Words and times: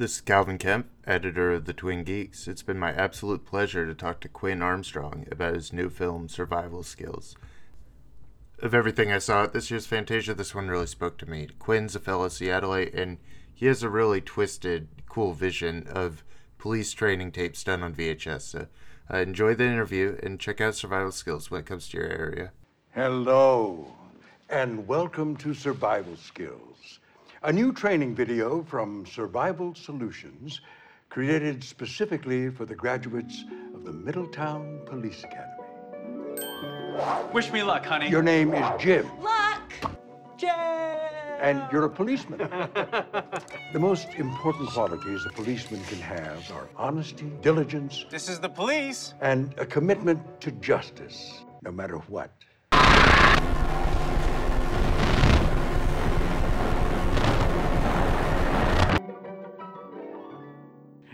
This 0.00 0.14
is 0.14 0.20
Calvin 0.22 0.56
Kemp, 0.56 0.86
editor 1.06 1.52
of 1.52 1.66
The 1.66 1.74
Twin 1.74 2.04
Geeks. 2.04 2.48
It's 2.48 2.62
been 2.62 2.78
my 2.78 2.90
absolute 2.90 3.44
pleasure 3.44 3.84
to 3.84 3.94
talk 3.94 4.20
to 4.20 4.30
Quinn 4.30 4.62
Armstrong 4.62 5.26
about 5.30 5.52
his 5.52 5.74
new 5.74 5.90
film, 5.90 6.26
Survival 6.26 6.82
Skills. 6.82 7.36
Of 8.60 8.72
everything 8.72 9.12
I 9.12 9.18
saw 9.18 9.42
at 9.42 9.52
this 9.52 9.70
year's 9.70 9.86
Fantasia, 9.86 10.32
this 10.32 10.54
one 10.54 10.68
really 10.68 10.86
spoke 10.86 11.18
to 11.18 11.28
me. 11.28 11.48
Quinn's 11.58 11.94
a 11.94 12.00
fellow 12.00 12.28
Seattleite, 12.28 12.94
and 12.94 13.18
he 13.52 13.66
has 13.66 13.82
a 13.82 13.90
really 13.90 14.22
twisted, 14.22 14.88
cool 15.06 15.34
vision 15.34 15.86
of 15.86 16.24
police 16.56 16.92
training 16.92 17.32
tapes 17.32 17.62
done 17.62 17.82
on 17.82 17.92
VHS. 17.92 18.40
So 18.40 18.68
uh, 19.12 19.18
enjoy 19.18 19.54
the 19.54 19.66
interview 19.66 20.16
and 20.22 20.40
check 20.40 20.62
out 20.62 20.76
Survival 20.76 21.12
Skills 21.12 21.50
when 21.50 21.60
it 21.60 21.66
comes 21.66 21.90
to 21.90 21.98
your 21.98 22.06
area. 22.06 22.52
Hello, 22.94 23.92
and 24.48 24.88
welcome 24.88 25.36
to 25.36 25.52
Survival 25.52 26.16
Skills 26.16 26.99
a 27.42 27.52
new 27.52 27.72
training 27.72 28.14
video 28.14 28.62
from 28.62 29.06
Survival 29.06 29.74
Solutions 29.74 30.60
created 31.08 31.64
specifically 31.64 32.50
for 32.50 32.66
the 32.66 32.74
graduates 32.74 33.44
of 33.74 33.84
the 33.84 33.92
Middletown 33.92 34.80
Police 34.84 35.24
Academy. 35.24 35.64
Wish 37.32 37.50
me 37.50 37.62
luck, 37.62 37.86
honey. 37.86 38.10
Your 38.10 38.22
name 38.22 38.52
is 38.52 38.66
Jim. 38.78 39.08
Luck! 39.22 39.72
Jim! 40.36 40.50
And 41.40 41.62
you're 41.72 41.86
a 41.86 41.90
policeman. 41.90 42.38
the 43.72 43.78
most 43.78 44.08
important 44.16 44.68
qualities 44.68 45.24
a 45.24 45.30
policeman 45.30 45.82
can 45.84 45.98
have 46.00 46.50
are 46.52 46.68
honesty, 46.76 47.32
diligence. 47.40 48.04
This 48.10 48.28
is 48.28 48.38
the 48.38 48.50
police. 48.50 49.14
And 49.22 49.54
a 49.56 49.64
commitment 49.64 50.20
to 50.42 50.50
justice, 50.52 51.42
no 51.62 51.72
matter 51.72 51.96
what. 51.96 52.30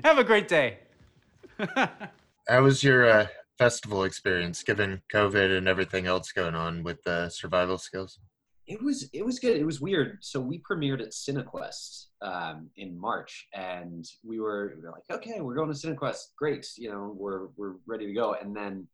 Have 0.06 0.18
a 0.18 0.24
great 0.24 0.46
day. 0.46 0.78
How 1.58 2.62
was 2.62 2.80
your 2.80 3.10
uh, 3.10 3.26
festival 3.58 4.04
experience, 4.04 4.62
given 4.62 5.02
COVID 5.12 5.58
and 5.58 5.66
everything 5.66 6.06
else 6.06 6.30
going 6.30 6.54
on 6.54 6.84
with 6.84 7.02
the 7.02 7.28
survival 7.28 7.76
skills? 7.76 8.20
It 8.68 8.80
was 8.80 9.10
it 9.12 9.26
was 9.26 9.40
good. 9.40 9.56
It 9.56 9.64
was 9.64 9.80
weird. 9.80 10.18
So 10.20 10.40
we 10.40 10.60
premiered 10.60 11.02
at 11.02 11.10
Cinequest 11.10 12.04
um, 12.22 12.70
in 12.76 12.96
March, 12.96 13.48
and 13.52 14.04
we 14.22 14.38
were, 14.38 14.74
we 14.76 14.82
were 14.82 14.92
like, 14.92 15.10
okay, 15.10 15.40
we're 15.40 15.56
going 15.56 15.72
to 15.72 15.76
Cinequest. 15.76 16.20
Great, 16.38 16.64
you 16.76 16.88
know, 16.88 17.12
we're 17.18 17.48
we're 17.56 17.74
ready 17.84 18.06
to 18.06 18.12
go. 18.12 18.34
And 18.40 18.54
then 18.54 18.86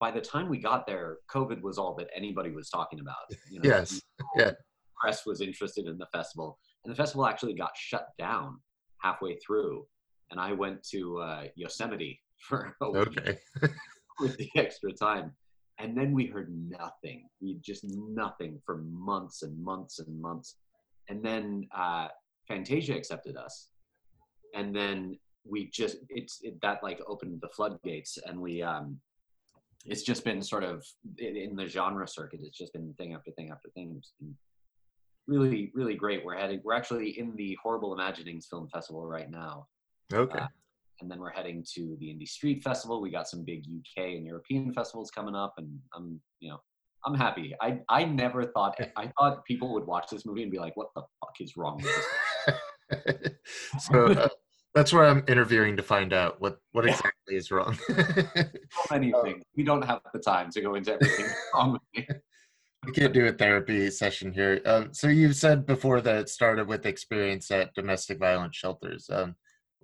by 0.00 0.10
the 0.10 0.22
time 0.22 0.48
we 0.48 0.56
got 0.56 0.86
there, 0.86 1.18
COVID 1.30 1.60
was 1.60 1.76
all 1.76 1.94
that 1.96 2.08
anybody 2.16 2.50
was 2.50 2.70
talking 2.70 3.00
about. 3.00 3.16
You 3.50 3.60
know, 3.60 3.68
yes, 3.68 4.00
yeah. 4.38 4.52
Press 4.98 5.26
was 5.26 5.42
interested 5.42 5.86
in 5.86 5.98
the 5.98 6.06
festival, 6.14 6.58
and 6.82 6.90
the 6.90 6.96
festival 6.96 7.26
actually 7.26 7.52
got 7.52 7.72
shut 7.76 8.08
down 8.18 8.58
halfway 9.02 9.36
through 9.36 9.86
and 10.30 10.40
I 10.40 10.52
went 10.52 10.82
to 10.90 11.18
uh, 11.18 11.44
Yosemite 11.54 12.20
for 12.38 12.74
a 12.80 12.84
okay. 12.84 13.38
with 14.20 14.36
the 14.36 14.50
extra 14.56 14.92
time. 14.92 15.32
And 15.78 15.96
then 15.96 16.12
we 16.12 16.26
heard 16.26 16.50
nothing. 16.50 17.28
We 17.42 17.58
just 17.60 17.84
nothing 17.84 18.60
for 18.64 18.78
months 18.78 19.42
and 19.42 19.62
months 19.62 19.98
and 19.98 20.20
months. 20.20 20.56
And 21.08 21.22
then 21.22 21.68
uh, 21.76 22.08
Fantasia 22.48 22.96
accepted 22.96 23.36
us, 23.36 23.68
and 24.54 24.74
then 24.74 25.18
we 25.44 25.70
just 25.70 25.98
it's 26.08 26.40
it, 26.42 26.60
that 26.62 26.82
like 26.82 27.00
opened 27.06 27.40
the 27.40 27.48
floodgates, 27.48 28.18
and 28.26 28.40
we 28.40 28.62
um, 28.62 28.98
it's 29.84 30.02
just 30.02 30.24
been 30.24 30.42
sort 30.42 30.64
of 30.64 30.84
in 31.18 31.54
the 31.54 31.66
genre 31.66 32.08
circuit. 32.08 32.40
It's 32.42 32.58
just 32.58 32.72
been 32.72 32.94
thing 32.94 33.14
after 33.14 33.30
thing 33.32 33.50
after 33.50 33.68
thing. 33.70 33.94
It's 33.98 34.12
been 34.18 34.34
really 35.26 35.70
really 35.74 35.94
great. 35.94 36.24
We're 36.24 36.36
heading. 36.36 36.60
We're 36.64 36.74
actually 36.74 37.18
in 37.18 37.36
the 37.36 37.56
Horrible 37.62 37.92
Imaginings 37.92 38.46
Film 38.46 38.68
Festival 38.72 39.06
right 39.06 39.30
now, 39.30 39.66
Okay. 40.12 40.38
Uh, 40.38 40.46
and 41.00 41.10
then 41.10 41.18
we're 41.18 41.30
heading 41.30 41.64
to 41.74 41.96
the 42.00 42.06
Indie 42.06 42.28
Street 42.28 42.62
Festival. 42.62 43.00
We 43.00 43.10
got 43.10 43.28
some 43.28 43.44
big 43.44 43.64
UK 43.66 44.04
and 44.14 44.24
European 44.24 44.72
festivals 44.72 45.10
coming 45.10 45.34
up, 45.34 45.54
and 45.58 45.78
I'm, 45.94 46.20
you 46.40 46.50
know, 46.50 46.60
I'm 47.04 47.14
happy. 47.14 47.54
I 47.60 47.80
I 47.88 48.04
never 48.04 48.44
thought 48.44 48.76
I 48.96 49.12
thought 49.18 49.44
people 49.44 49.72
would 49.74 49.86
watch 49.86 50.08
this 50.10 50.26
movie 50.26 50.42
and 50.42 50.50
be 50.50 50.58
like, 50.58 50.76
"What 50.76 50.88
the 50.94 51.02
fuck 51.20 51.34
is 51.40 51.56
wrong 51.56 51.82
with 51.82 52.56
this?" 52.88 53.32
so 53.80 54.06
uh, 54.06 54.28
that's 54.74 54.92
where 54.92 55.06
I'm 55.06 55.24
interviewing 55.28 55.76
to 55.76 55.82
find 55.82 56.12
out 56.12 56.40
what 56.40 56.58
what 56.72 56.86
exactly 56.86 57.36
is 57.36 57.50
wrong. 57.50 57.78
so 57.86 58.44
many 58.90 59.12
uh, 59.12 59.22
things. 59.22 59.42
We 59.56 59.64
don't 59.64 59.82
have 59.82 60.00
the 60.12 60.20
time 60.20 60.50
to 60.50 60.60
go 60.60 60.74
into 60.74 60.94
everything 60.94 61.26
wrong 61.54 61.72
with 61.72 61.82
me. 61.94 62.08
We 62.86 62.92
can't 62.92 63.12
do 63.12 63.26
a 63.26 63.32
therapy 63.32 63.90
session 63.90 64.32
here. 64.32 64.60
Um, 64.64 64.94
so 64.94 65.08
you've 65.08 65.34
said 65.34 65.66
before 65.66 66.00
that 66.02 66.16
it 66.16 66.28
started 66.28 66.68
with 66.68 66.86
experience 66.86 67.50
at 67.50 67.74
domestic 67.74 68.20
violence 68.20 68.56
shelters. 68.56 69.10
Um, 69.12 69.34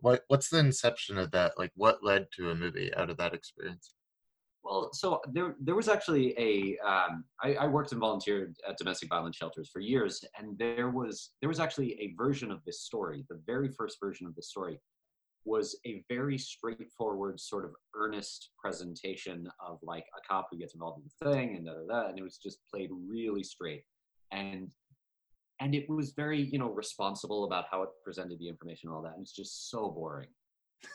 what 0.03 0.25
what's 0.29 0.51
the 0.51 0.59
inception 0.59 1.17
of 1.17 1.31
that? 1.31 1.53
Like, 1.57 1.71
what 1.75 2.05
led 2.05 2.27
to 2.37 2.51
a 2.51 2.55
movie 2.55 2.93
out 2.95 3.09
of 3.09 3.17
that 3.17 3.33
experience? 3.33 3.95
Well, 4.65 4.91
so 4.93 5.21
there 5.33 5.57
there 5.61 5.75
was 5.75 5.89
actually 5.89 6.35
a 6.39 6.77
um, 6.87 7.25
I, 7.43 7.55
I 7.55 7.67
worked 7.67 7.93
and 7.93 8.01
volunteered 8.01 8.55
at 8.69 8.77
domestic 8.79 9.09
violence 9.09 9.37
shelters 9.37 9.71
for 9.73 9.81
years, 9.81 10.25
and 10.39 10.59
there 10.59 10.91
was 10.91 11.31
there 11.41 11.49
was 11.49 11.61
actually 11.61 11.93
a 12.01 12.15
version 12.17 12.51
of 12.51 12.61
this 12.65 12.83
story. 12.83 13.25
The 13.31 13.41
very 13.47 13.71
first 13.71 13.99
version 14.01 14.27
of 14.27 14.35
the 14.35 14.43
story 14.43 14.79
was 15.45 15.77
a 15.87 16.05
very 16.09 16.39
straightforward, 16.39 17.41
sort 17.41 17.65
of 17.65 17.73
earnest 17.97 18.51
presentation 18.61 19.49
of 19.65 19.79
like 19.83 20.05
a 20.17 20.29
cop 20.29 20.49
who 20.51 20.59
gets 20.59 20.75
involved 20.75 21.01
in 21.01 21.05
the 21.05 21.33
thing, 21.33 21.57
and 21.57 21.67
da 21.67 21.75
da 21.75 22.03
da, 22.03 22.09
and 22.09 22.19
it 22.19 22.23
was 22.23 22.39
just 22.39 22.59
played 22.73 22.91
really 23.09 23.43
straight. 23.43 23.85
And 24.33 24.73
and 25.63 25.75
it 25.75 25.89
was 25.89 26.13
very 26.13 26.41
you 26.41 26.59
know 26.59 26.71
responsible 26.71 27.45
about 27.45 27.67
how 27.71 27.83
it 27.83 27.89
presented 28.05 28.39
the 28.39 28.49
information 28.49 28.89
and 28.89 28.97
all 28.97 29.03
that 29.03 29.13
and 29.15 29.23
it's 29.23 29.35
just 29.35 29.71
so 29.71 29.89
boring. 29.91 30.29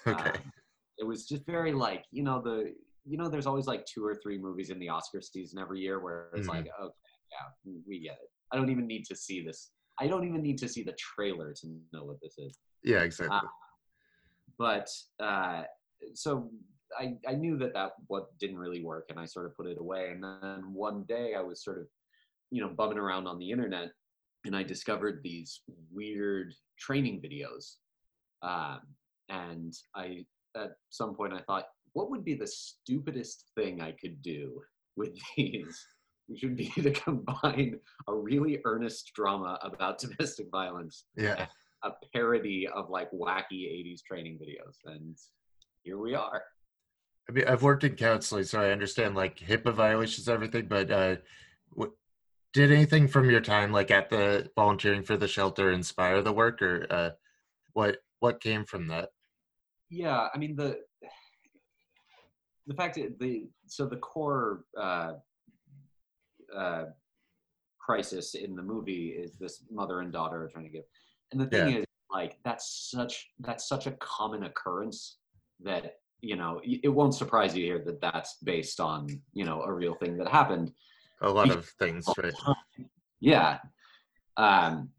Okay. 0.06 0.30
Um, 0.30 0.52
it 0.98 1.06
was 1.06 1.28
just 1.28 1.46
very 1.46 1.72
like 1.72 2.04
you 2.12 2.24
know 2.24 2.42
the 2.42 2.74
you 3.06 3.18
know 3.18 3.30
there's 3.30 3.46
always 3.48 3.68
like 3.68 3.86
two 3.86 4.06
or 4.06 4.16
three 4.16 4.38
movies 4.38 4.70
in 4.70 4.80
the 4.80 4.90
oscar 4.90 5.22
season 5.22 5.60
every 5.60 5.80
year 5.80 6.00
where 6.00 6.30
it's 6.34 6.48
mm-hmm. 6.48 6.58
like 6.58 6.68
okay 6.82 6.94
yeah 7.32 7.72
we 7.88 8.00
get 8.00 8.18
it. 8.22 8.30
I 8.52 8.58
don't 8.58 8.70
even 8.70 8.88
need 8.88 9.06
to 9.06 9.16
see 9.16 9.44
this 9.46 9.72
i 10.00 10.08
don't 10.08 10.26
even 10.28 10.42
need 10.42 10.58
to 10.58 10.68
see 10.68 10.84
the 10.84 10.94
trailer 10.94 11.54
to 11.54 11.68
know 11.94 12.04
what 12.04 12.18
this 12.22 12.36
is. 12.38 12.58
Yeah 12.84 13.02
exactly. 13.04 13.38
uh, 13.38 13.48
but 14.58 14.90
uh, 15.20 15.64
so 16.14 16.50
I, 16.98 17.16
I 17.28 17.34
knew 17.34 17.58
that 17.58 17.74
that 17.74 17.92
what 18.08 18.38
didn't 18.40 18.58
really 18.58 18.84
work 18.84 19.06
and 19.10 19.20
i 19.20 19.26
sort 19.26 19.46
of 19.46 19.56
put 19.56 19.68
it 19.68 19.78
away 19.80 20.10
and 20.12 20.24
then 20.24 20.74
one 20.74 21.04
day 21.08 21.34
i 21.38 21.42
was 21.42 21.64
sort 21.64 21.80
of 21.80 21.88
you 22.52 22.62
know 22.62 22.70
bumming 22.70 22.98
around 22.98 23.28
on 23.28 23.40
the 23.40 23.50
internet 23.50 23.90
and 24.46 24.56
I 24.56 24.64
discovered 24.64 25.22
these 25.24 25.62
weird 25.92 26.54
training 26.80 27.22
videos. 27.22 27.76
Um, 28.42 28.82
and 29.30 29.74
I, 29.96 30.26
at 30.56 30.72
some 30.90 31.16
point, 31.16 31.34
I 31.34 31.42
thought, 31.42 31.66
what 31.94 32.10
would 32.10 32.24
be 32.24 32.36
the 32.36 32.48
stupidest 32.48 33.46
thing 33.56 33.82
I 33.82 33.92
could 33.92 34.22
do 34.22 34.62
with 34.96 35.18
these? 35.38 35.86
Which 36.28 36.44
would 36.44 36.58
be 36.58 36.70
to 36.76 36.92
combine 36.92 37.80
a 38.08 38.14
really 38.14 38.60
earnest 38.66 39.12
drama 39.14 39.60
about 39.62 40.00
domestic 40.00 40.50
violence, 40.52 41.06
yeah, 41.16 41.48
a 41.84 41.92
parody 42.14 42.68
of 42.68 42.90
like 42.90 43.10
wacky 43.12 43.64
'80s 43.64 44.04
training 44.04 44.38
videos, 44.38 44.76
and 44.86 45.16
here 45.84 45.98
we 45.98 46.16
are. 46.16 46.44
I 47.30 47.32
mean, 47.32 47.46
I've 47.48 47.64
worked 47.64 47.86
in 47.86 47.96
counseling, 47.96 48.44
so 48.44 48.62
I 48.62 48.72
understand 48.72 49.16
like 49.16 49.40
HIPAA 49.40 49.74
violations, 49.74 50.28
everything. 50.28 50.68
But 50.68 50.92
uh, 50.92 51.16
what 51.72 51.92
did 52.54 52.72
anything 52.72 53.08
from 53.08 53.30
your 53.30 53.42
time 53.42 53.72
like 53.72 53.92
at 53.92 54.10
the 54.10 54.50
volunteering 54.56 55.04
for 55.04 55.18
the 55.18 55.28
shelter 55.28 55.72
inspire 55.72 56.22
the 56.22 56.34
work 56.34 56.62
or 56.62 56.88
uh, 56.90 57.10
what 57.74 57.98
what 58.20 58.42
came 58.42 58.66
from 58.66 58.88
that 58.88 59.10
yeah 59.90 60.28
i 60.34 60.38
mean 60.38 60.56
the 60.56 60.80
the 62.68 62.74
fact 62.74 62.96
that 62.96 63.18
the 63.20 63.48
so 63.66 63.86
the 63.86 63.98
core 63.98 64.66
uh, 64.80 65.14
uh, 66.56 66.86
crisis 67.80 68.36
in 68.36 68.56
the 68.56 68.62
movie 68.62 69.10
is 69.10 69.38
this 69.38 69.64
mother 69.72 70.02
and 70.02 70.12
daughter 70.12 70.44
are 70.44 70.50
trying 70.50 70.66
to 70.66 70.72
give 70.72 70.84
and 71.32 71.40
the 71.40 71.46
thing 71.48 71.72
yeah. 71.72 71.78
is 71.80 71.86
like 72.12 72.38
that's 72.44 72.90
such 72.92 73.30
that's 73.40 73.68
such 73.68 73.88
a 73.88 73.92
common 73.92 74.44
occurrence 74.44 75.18
that 75.64 75.96
you 76.22 76.36
know 76.36 76.60
it 76.64 76.90
won't 76.90 77.16
surprise 77.16 77.56
you 77.56 77.64
here 77.64 77.82
that 77.86 78.02
that's 78.02 78.38
based 78.44 78.80
on 78.80 79.08
you 79.34 79.46
know 79.46 79.62
a 79.64 79.72
real 79.72 79.94
thing 79.96 80.18
that 80.18 80.28
happened 80.28 80.72
a 81.22 81.30
lot 81.30 81.50
of 81.50 81.68
things, 81.80 82.06
right? 82.18 82.34
Yeah. 83.20 83.60
Um, 84.38 84.90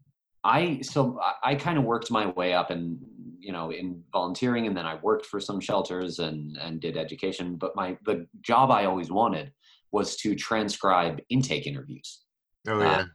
I 0.43 0.79
so 0.81 1.19
I, 1.21 1.51
I 1.51 1.55
kind 1.55 1.77
of 1.77 1.83
worked 1.83 2.11
my 2.11 2.27
way 2.27 2.53
up 2.53 2.69
and 2.69 2.97
you 3.39 3.51
know 3.51 3.71
in 3.71 4.03
volunteering 4.11 4.67
and 4.67 4.75
then 4.75 4.85
I 4.85 4.95
worked 5.01 5.25
for 5.25 5.39
some 5.39 5.59
shelters 5.59 6.19
and 6.19 6.57
and 6.57 6.79
did 6.79 6.97
education 6.97 7.55
but 7.55 7.75
my 7.75 7.97
the 8.05 8.27
job 8.41 8.71
I 8.71 8.85
always 8.85 9.11
wanted 9.11 9.51
was 9.91 10.15
to 10.17 10.35
transcribe 10.35 11.19
intake 11.29 11.67
interviews. 11.67 12.21
Oh 12.67 12.79
yeah. 12.79 12.91
Uh, 12.91 13.05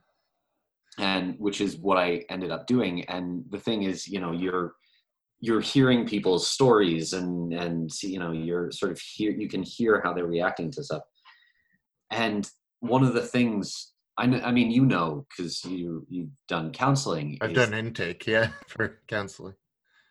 and 0.99 1.35
which 1.39 1.61
is 1.61 1.77
what 1.77 1.99
I 1.99 2.25
ended 2.31 2.51
up 2.51 2.67
doing 2.67 3.05
and 3.05 3.45
the 3.51 3.59
thing 3.59 3.83
is 3.83 4.07
you 4.07 4.21
know 4.21 4.33
you're 4.33 4.75
you're 5.41 5.61
hearing 5.61 6.07
people's 6.07 6.47
stories 6.47 7.13
and 7.15 7.53
and 7.53 7.91
you 8.03 8.19
know 8.19 8.33
you're 8.33 8.71
sort 8.71 8.93
of 8.93 9.01
hear 9.01 9.31
you 9.31 9.49
can 9.49 9.63
hear 9.63 10.01
how 10.05 10.13
they're 10.13 10.27
reacting 10.27 10.71
to 10.73 10.85
stuff 10.85 11.03
and 12.11 12.51
one 12.89 13.03
of 13.03 13.15
the 13.15 13.23
things 13.23 13.95
I, 14.17 14.25
I 14.25 14.53
mean, 14.53 14.71
you 14.71 14.85
know, 14.87 15.27
because 15.29 15.65
you 15.65 16.07
you've 16.09 16.31
done 16.49 16.71
counseling. 16.73 17.39
I've 17.41 17.51
is, 17.51 17.57
done 17.57 17.75
intake, 17.75 18.27
yeah, 18.27 18.51
for 18.69 19.01
counseling. 19.09 19.55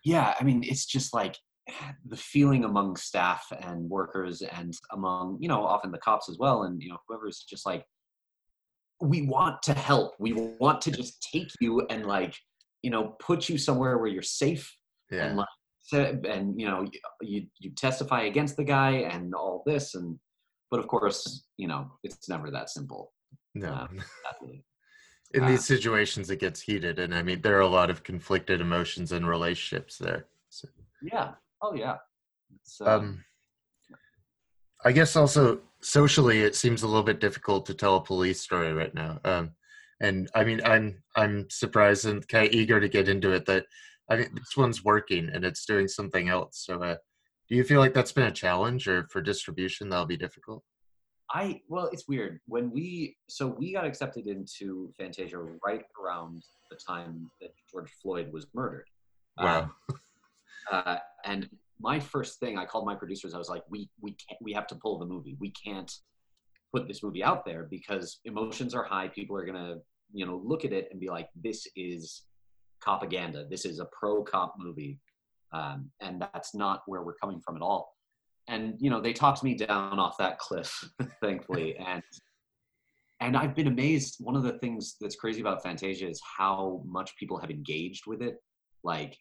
yeah, 0.03 0.33
I 0.39 0.43
mean, 0.43 0.63
it's 0.63 0.85
just 0.85 1.13
like 1.13 1.37
the 2.05 2.17
feeling 2.17 2.65
among 2.65 2.97
staff 2.97 3.45
and 3.61 3.89
workers 3.89 4.41
and 4.41 4.73
among, 4.91 5.37
you 5.39 5.47
know, 5.47 5.65
often 5.65 5.91
the 5.91 5.99
cops 5.99 6.29
as 6.29 6.37
well, 6.37 6.63
and, 6.63 6.81
you 6.81 6.89
know, 6.89 6.97
whoever's 7.07 7.45
just 7.49 7.65
like, 7.65 7.85
we 9.01 9.23
want 9.27 9.61
to 9.63 9.73
help. 9.73 10.13
We 10.19 10.33
want 10.33 10.81
to 10.81 10.91
just 10.91 11.27
take 11.33 11.49
you 11.59 11.85
and, 11.89 12.05
like, 12.05 12.35
you 12.81 12.91
know, 12.91 13.15
put 13.19 13.49
you 13.49 13.57
somewhere 13.57 13.97
where 13.97 14.07
you're 14.07 14.21
safe 14.21 14.69
Yeah. 15.11 15.25
and, 15.25 15.37
like, 15.37 15.47
and, 15.93 16.59
you 16.59 16.67
know, 16.67 16.85
you, 17.21 17.47
you 17.59 17.71
testify 17.71 18.23
against 18.23 18.55
the 18.55 18.63
guy 18.63 18.91
and 18.91 19.33
all 19.33 19.63
this. 19.65 19.95
And, 19.95 20.17
but 20.73 20.79
of 20.79 20.87
course, 20.87 21.43
you 21.57 21.67
know, 21.67 21.91
it's 22.03 22.27
never 22.27 22.49
that 22.49 22.67
simple. 22.67 23.13
no. 23.53 23.67
um, 23.73 23.97
Not. 23.97 24.49
In 25.35 25.43
uh, 25.43 25.47
these 25.47 25.63
situations, 25.65 26.31
it 26.31 26.39
gets 26.39 26.61
heated, 26.61 26.97
and 26.97 27.13
I 27.13 27.21
mean, 27.21 27.41
there 27.41 27.55
are 27.57 27.61
a 27.61 27.67
lot 27.67 27.91
of 27.91 28.01
conflicted 28.01 28.59
emotions 28.59 29.11
and 29.11 29.27
relationships 29.27 29.99
there. 29.99 30.25
So, 30.49 30.67
Yeah. 31.03 31.33
Oh, 31.61 31.75
yeah. 31.75 31.97
It's, 32.55 32.81
uh, 32.81 32.85
um, 32.85 33.23
I 34.83 34.91
guess 34.93 35.15
also 35.15 35.59
socially, 35.81 36.41
it 36.41 36.55
seems 36.55 36.81
a 36.81 36.87
little 36.87 37.03
bit 37.03 37.19
difficult 37.19 37.67
to 37.67 37.75
tell 37.75 37.97
a 37.97 38.03
police 38.03 38.41
story 38.41 38.73
right 38.73 38.95
now. 38.95 39.19
Um, 39.25 39.51
and 40.01 40.27
I 40.33 40.43
mean, 40.43 40.59
I'm 40.65 41.03
I'm 41.15 41.45
surprised 41.51 42.07
and 42.07 42.27
kind 42.27 42.47
of 42.47 42.53
eager 42.53 42.79
to 42.79 42.89
get 42.89 43.07
into 43.09 43.31
it. 43.31 43.45
That 43.45 43.67
I 44.09 44.15
mean, 44.15 44.29
this 44.33 44.57
one's 44.57 44.83
working 44.83 45.29
and 45.31 45.45
it's 45.45 45.67
doing 45.67 45.87
something 45.87 46.29
else. 46.29 46.65
So, 46.65 46.81
uh, 46.81 46.95
do 47.53 47.57
you 47.57 47.63
feel 47.63 47.79
like 47.79 47.93
that's 47.93 48.11
been 48.11 48.25
a 48.25 48.31
challenge, 48.31 48.87
or 48.87 49.05
for 49.11 49.21
distribution 49.21 49.87
that'll 49.87 50.07
be 50.07 50.17
difficult? 50.17 50.63
I 51.31 51.61
well, 51.69 51.87
it's 51.93 52.07
weird 52.07 52.39
when 52.47 52.71
we 52.71 53.15
so 53.29 53.45
we 53.45 53.73
got 53.73 53.85
accepted 53.85 54.25
into 54.25 54.91
Fantasia 54.97 55.37
right 55.63 55.83
around 56.03 56.41
the 56.71 56.77
time 56.77 57.29
that 57.41 57.51
George 57.71 57.91
Floyd 58.01 58.33
was 58.33 58.47
murdered. 58.55 58.87
Wow. 59.37 59.69
Um, 59.87 59.99
uh, 60.71 60.97
and 61.25 61.47
my 61.79 61.99
first 61.99 62.39
thing, 62.39 62.57
I 62.57 62.65
called 62.65 62.87
my 62.87 62.95
producers. 62.95 63.35
I 63.35 63.37
was 63.37 63.49
like, 63.49 63.61
"We 63.69 63.87
we 64.01 64.13
can't. 64.13 64.39
We 64.41 64.51
have 64.53 64.65
to 64.67 64.75
pull 64.75 64.97
the 64.97 65.05
movie. 65.05 65.37
We 65.39 65.51
can't 65.51 65.91
put 66.73 66.87
this 66.87 67.03
movie 67.03 67.23
out 67.23 67.45
there 67.45 67.67
because 67.69 68.19
emotions 68.25 68.73
are 68.73 68.83
high. 68.83 69.09
People 69.09 69.37
are 69.37 69.45
gonna 69.45 69.75
you 70.11 70.25
know 70.25 70.41
look 70.43 70.65
at 70.65 70.73
it 70.73 70.87
and 70.89 70.99
be 70.99 71.09
like, 71.09 71.29
this 71.35 71.67
is 71.75 72.23
propaganda. 72.81 73.45
This 73.47 73.63
is 73.63 73.79
a 73.79 73.85
pro 73.97 74.23
cop 74.23 74.55
movie, 74.57 74.99
um, 75.53 75.89
and 76.01 76.21
that's 76.21 76.53
not 76.55 76.81
where 76.87 77.03
we're 77.03 77.15
coming 77.15 77.39
from 77.39 77.55
at 77.55 77.61
all." 77.61 77.89
and 78.49 78.75
you 78.77 78.89
know 78.89 78.99
they 78.99 79.13
talked 79.13 79.41
me 79.41 79.55
down 79.55 79.97
off 79.99 80.17
that 80.17 80.37
cliff 80.37 80.83
thankfully. 81.21 81.77
And 81.77 82.03
and 83.21 83.37
i've 83.37 83.55
been 83.55 83.67
amazed. 83.67 84.17
One 84.19 84.35
of 84.35 84.43
the 84.43 84.59
things 84.59 84.97
that's 84.99 85.15
crazy 85.15 85.39
about 85.39 85.63
fantasia 85.63 86.09
is 86.09 86.21
how 86.37 86.81
much 86.85 87.15
people 87.15 87.37
have 87.37 87.49
engaged 87.49 88.03
with 88.05 88.21
it. 88.21 88.35
Like 88.83 89.17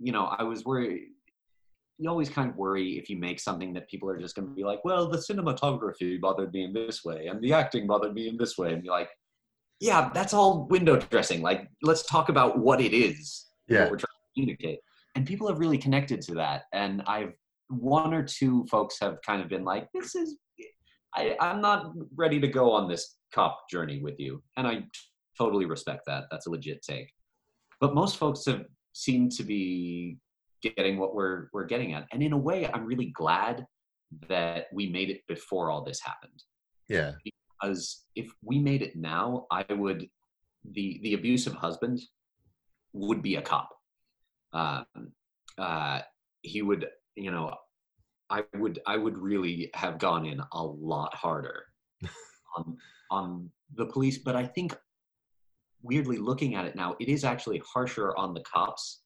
you 0.00 0.12
know 0.12 0.24
i 0.38 0.42
was 0.42 0.64
worried 0.64 1.08
you 1.98 2.10
always 2.10 2.28
kind 2.28 2.50
of 2.50 2.56
worry 2.56 2.98
if 2.98 3.08
you 3.08 3.16
make 3.16 3.38
something 3.38 3.72
that 3.72 3.88
people 3.88 4.08
are 4.10 4.18
just 4.18 4.34
going 4.34 4.48
to 4.48 4.54
be 4.54 4.64
like 4.64 4.84
well 4.84 5.08
the 5.08 5.18
cinematography 5.18 6.20
bothered 6.20 6.52
me 6.52 6.64
in 6.64 6.72
this 6.72 7.04
way 7.04 7.26
and 7.28 7.40
the 7.40 7.52
acting 7.52 7.86
bothered 7.86 8.14
me 8.14 8.28
in 8.28 8.36
this 8.36 8.58
way 8.58 8.72
and 8.72 8.84
you're 8.84 8.92
like 8.92 9.10
yeah 9.80 10.10
that's 10.14 10.34
all 10.34 10.66
window 10.68 10.96
dressing. 10.96 11.42
Like 11.42 11.68
let's 11.82 12.04
talk 12.04 12.28
about 12.28 12.58
what 12.58 12.80
it 12.80 12.92
is 12.94 13.46
Yeah. 13.68 13.82
what 13.82 13.90
we're 13.92 13.96
trying 13.98 14.06
to 14.06 14.34
communicate 14.34 14.80
and 15.14 15.26
people 15.26 15.48
have 15.48 15.58
really 15.58 15.78
connected 15.78 16.20
to 16.20 16.34
that 16.34 16.64
and 16.72 17.02
i've 17.06 17.32
one 17.68 18.14
or 18.14 18.22
two 18.22 18.66
folks 18.70 18.98
have 19.00 19.18
kind 19.22 19.42
of 19.42 19.48
been 19.48 19.64
like, 19.64 19.88
"This 19.92 20.14
is, 20.14 20.36
I, 21.14 21.36
I'm 21.40 21.60
not 21.60 21.92
ready 22.14 22.40
to 22.40 22.48
go 22.48 22.70
on 22.72 22.88
this 22.88 23.16
cop 23.32 23.68
journey 23.70 24.00
with 24.00 24.18
you," 24.18 24.42
and 24.56 24.66
I 24.66 24.84
totally 25.38 25.66
respect 25.66 26.02
that. 26.06 26.24
That's 26.30 26.46
a 26.46 26.50
legit 26.50 26.82
take. 26.82 27.10
But 27.80 27.94
most 27.94 28.16
folks 28.16 28.44
have 28.46 28.64
seemed 28.92 29.32
to 29.32 29.44
be 29.44 30.18
getting 30.62 30.98
what 30.98 31.14
we're 31.14 31.48
we're 31.52 31.66
getting 31.66 31.94
at, 31.94 32.06
and 32.12 32.22
in 32.22 32.32
a 32.32 32.38
way, 32.38 32.68
I'm 32.72 32.86
really 32.86 33.12
glad 33.14 33.66
that 34.28 34.66
we 34.72 34.88
made 34.88 35.10
it 35.10 35.22
before 35.26 35.70
all 35.70 35.82
this 35.82 36.00
happened. 36.00 36.42
Yeah. 36.88 37.12
Because 37.24 38.04
if 38.14 38.30
we 38.42 38.58
made 38.60 38.82
it 38.82 38.94
now, 38.94 39.46
I 39.50 39.64
would 39.72 40.08
the 40.64 41.00
the 41.02 41.14
abusive 41.14 41.54
husband 41.54 42.00
would 42.92 43.22
be 43.22 43.36
a 43.36 43.42
cop. 43.42 43.73
Um, 44.54 45.12
uh, 45.58 46.00
he 46.42 46.62
would 46.62 46.86
you 47.16 47.30
know 47.30 47.54
i 48.30 48.42
would 48.56 48.80
i 48.86 48.96
would 48.96 49.16
really 49.16 49.70
have 49.74 49.98
gone 49.98 50.26
in 50.26 50.40
a 50.52 50.62
lot 50.62 51.14
harder 51.14 51.64
on 52.56 52.76
on 53.10 53.50
the 53.74 53.86
police 53.86 54.18
but 54.18 54.34
i 54.36 54.44
think 54.44 54.76
weirdly 55.82 56.18
looking 56.18 56.54
at 56.54 56.64
it 56.64 56.74
now 56.74 56.96
it 57.00 57.08
is 57.08 57.24
actually 57.24 57.62
harsher 57.72 58.16
on 58.16 58.34
the 58.34 58.40
cops 58.40 59.02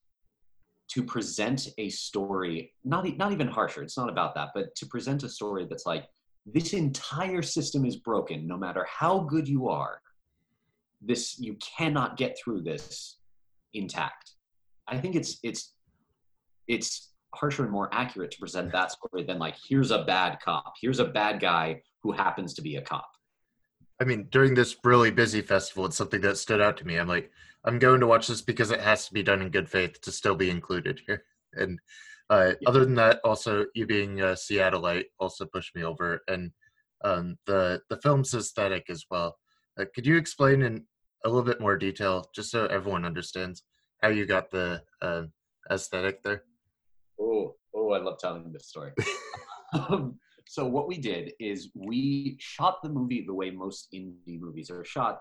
to 0.88 1.02
present 1.02 1.68
a 1.78 1.88
story 1.90 2.72
not 2.84 3.06
not 3.18 3.32
even 3.32 3.46
harsher 3.46 3.82
it's 3.82 3.96
not 3.96 4.08
about 4.08 4.34
that 4.34 4.50
but 4.54 4.74
to 4.74 4.86
present 4.86 5.22
a 5.22 5.28
story 5.28 5.66
that's 5.68 5.86
like 5.86 6.08
this 6.52 6.72
entire 6.72 7.42
system 7.42 7.84
is 7.84 7.96
broken 7.96 8.46
no 8.46 8.56
matter 8.56 8.86
how 8.88 9.20
good 9.20 9.46
you 9.46 9.68
are. 9.68 10.00
This 11.00 11.38
you 11.38 11.56
cannot 11.56 12.16
get 12.16 12.36
through 12.42 12.62
this 12.62 13.18
intact 13.74 14.32
i 14.88 14.99
think 14.99 15.14
it's 15.14 15.38
it's 15.43 15.75
it's 16.67 17.14
harsher 17.35 17.62
and 17.62 17.73
more 17.73 17.88
accurate 17.93 18.31
to 18.31 18.38
present 18.38 18.73
that 18.73 18.90
story 18.90 19.25
than 19.25 19.38
like 19.38 19.56
here's 19.69 19.90
a 19.90 20.05
bad 20.05 20.38
cop 20.40 20.75
here's 20.81 20.99
a 20.99 21.05
bad 21.05 21.40
guy 21.40 21.81
who 22.02 22.12
happens 22.12 22.55
to 22.55 22.62
be 22.62 22.76
a 22.76 22.82
cop 22.82 23.08
I 24.00 24.05
mean, 24.05 24.29
during 24.31 24.55
this 24.55 24.76
really 24.85 25.11
busy 25.11 25.43
festival, 25.43 25.87
it's 25.87 25.96
something 25.96 26.20
that 26.20 26.38
stood 26.38 26.61
out 26.61 26.76
to 26.76 26.87
me. 26.87 26.96
I'm 26.96 27.08
like, 27.08 27.31
I'm 27.64 27.79
going 27.79 28.00
to 28.00 28.06
watch 28.06 28.29
this 28.29 28.43
because 28.43 28.70
it 28.70 28.81
has 28.81 29.06
to 29.06 29.12
be 29.12 29.23
done 29.25 29.43
in 29.43 29.50
good 29.50 29.69
faith 29.69 30.00
to 30.02 30.12
still 30.12 30.37
be 30.37 30.50
included 30.50 31.00
here. 31.06 31.25
And 31.55 31.81
uh, 32.29 32.52
Yeah. 32.61 32.69
other 32.69 32.84
than 32.84 32.94
that, 32.96 33.20
also 33.25 33.64
you 33.75 33.87
being 33.87 34.20
a 34.20 34.37
Seattleite 34.37 35.06
also 35.19 35.46
pushed 35.46 35.75
me 35.75 35.82
over, 35.82 36.20
and 36.29 36.52
um, 37.02 37.38
the 37.46 37.81
the 37.88 37.96
film's 37.96 38.34
aesthetic 38.34 38.91
as 38.91 39.06
well. 39.11 39.38
Uh, 39.81 39.87
could 39.94 40.06
you 40.06 40.19
explain 40.19 40.61
in 40.61 40.84
a 41.25 41.29
little 41.29 41.43
bit 41.43 41.58
more 41.58 41.79
detail, 41.79 42.29
just 42.34 42.50
so 42.50 42.67
everyone 42.67 43.06
understands, 43.06 43.64
how 44.00 44.08
you 44.08 44.26
got 44.26 44.50
the 44.50 44.82
uh, 45.02 45.22
aesthetic 45.70 46.22
there? 46.22 46.44
oh 47.20 47.54
oh 47.74 47.92
i 47.92 47.98
love 47.98 48.18
telling 48.18 48.52
this 48.52 48.68
story. 48.68 48.92
Um, 49.74 50.18
so 50.46 50.66
what 50.66 50.88
we 50.88 50.96
did 50.96 51.32
is 51.38 51.68
we 51.74 52.38
shot 52.40 52.82
the 52.82 52.88
movie 52.88 53.22
the 53.26 53.34
way 53.34 53.50
most 53.50 53.88
indie 53.94 54.40
movies 54.40 54.70
are 54.70 54.82
shot. 54.82 55.20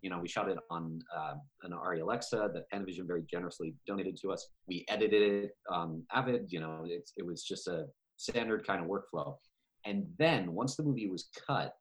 You 0.00 0.08
know 0.08 0.18
we 0.18 0.28
shot 0.28 0.48
it 0.48 0.56
on 0.70 0.98
uh, 1.14 1.34
an 1.62 1.72
Arri 1.72 2.00
alexa 2.00 2.50
that 2.54 2.64
panavision 2.72 3.06
very 3.06 3.22
generously 3.30 3.74
donated 3.86 4.16
to 4.22 4.32
us. 4.32 4.48
We 4.66 4.86
edited 4.88 5.44
it 5.44 5.50
on 5.68 6.04
avid 6.10 6.46
you 6.48 6.60
know 6.60 6.86
it's, 6.86 7.12
it 7.18 7.26
was 7.26 7.44
just 7.44 7.68
a 7.68 7.84
standard 8.16 8.66
kind 8.66 8.82
of 8.82 8.88
workflow. 8.88 9.36
And 9.84 10.06
then 10.18 10.54
once 10.54 10.74
the 10.74 10.84
movie 10.84 11.10
was 11.10 11.28
cut 11.46 11.74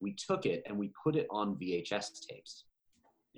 we 0.00 0.14
took 0.14 0.46
it 0.46 0.62
and 0.66 0.76
we 0.78 0.92
put 1.02 1.16
it 1.16 1.26
on 1.30 1.56
vhs 1.56 2.10
tapes 2.28 2.64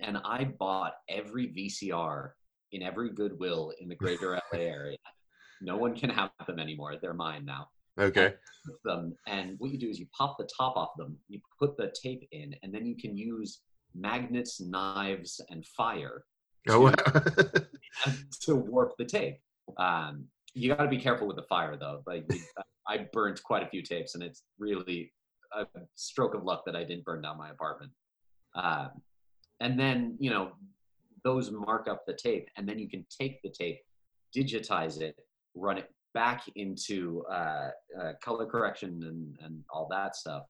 and 0.01 0.19
i 0.25 0.45
bought 0.45 0.95
every 1.09 1.49
vcr 1.49 2.31
in 2.73 2.83
every 2.83 3.11
goodwill 3.11 3.73
in 3.81 3.89
the 3.89 3.95
greater 3.95 4.33
la 4.33 4.41
area. 4.59 4.99
No 5.61 5.77
one 5.77 5.95
can 5.97 6.11
have 6.11 6.31
them 6.47 6.59
anymore. 6.59 6.95
They're 7.01 7.15
mine 7.15 7.45
now. 7.45 7.69
Okay. 7.99 8.35
them 8.85 9.15
and 9.27 9.57
what 9.59 9.73
you 9.73 9.79
do 9.79 9.89
is 9.89 9.99
you 9.99 10.07
pop 10.17 10.37
the 10.39 10.49
top 10.57 10.77
off 10.77 10.91
them 10.97 11.17
you 11.29 11.41
put 11.59 11.77
the 11.77 11.93
tape 12.01 12.29
in 12.31 12.55
and 12.63 12.73
then 12.73 12.87
you 12.87 12.95
can 12.97 13.17
use 13.17 13.61
magnets 13.95 14.61
knives 14.61 15.41
and 15.51 15.67
fire 15.67 16.25
Oh, 16.69 16.81
wow. 16.81 16.93
to 18.43 18.55
warp 18.73 18.93
the 18.99 19.05
tape. 19.05 19.39
Um, 19.79 20.27
you 20.55 20.69
got 20.75 20.83
to 20.83 20.89
be 20.89 20.99
careful 20.99 21.27
with 21.27 21.37
the 21.37 21.43
fire 21.45 21.77
though. 21.77 22.03
Like 22.07 22.25
i 22.87 23.07
burnt 23.13 23.43
quite 23.43 23.63
a 23.63 23.69
few 23.69 23.83
tapes 23.83 24.15
and 24.15 24.23
it's 24.23 24.43
really 24.59 25.13
a 25.57 25.67
stroke 25.95 26.35
of 26.35 26.45
luck 26.45 26.65
that 26.67 26.77
i 26.77 26.85
didn't 26.85 27.05
burn 27.05 27.23
down 27.23 27.39
my 27.39 27.51
apartment. 27.51 27.91
Um, 28.55 28.91
and 29.61 29.79
then 29.79 30.17
you 30.19 30.31
know 30.31 30.53
those 31.25 31.51
mark 31.51 31.89
up 31.89 32.07
the 32.07 32.13
tape 32.13 32.49
and 32.57 32.69
then 32.69 32.79
you 32.79 32.89
can 32.89 33.05
take 33.09 33.41
the 33.43 33.51
tape 33.51 33.81
digitize 34.37 35.01
it 35.01 35.17
run 35.55 35.79
it 35.79 35.91
back 36.15 36.45
into 36.57 37.25
uh, 37.31 37.71
uh, 38.01 38.13
color 38.23 38.47
correction 38.47 39.03
and, 39.05 39.37
and 39.45 39.63
all 39.71 39.89
that 39.91 40.17
stuff 40.17 40.45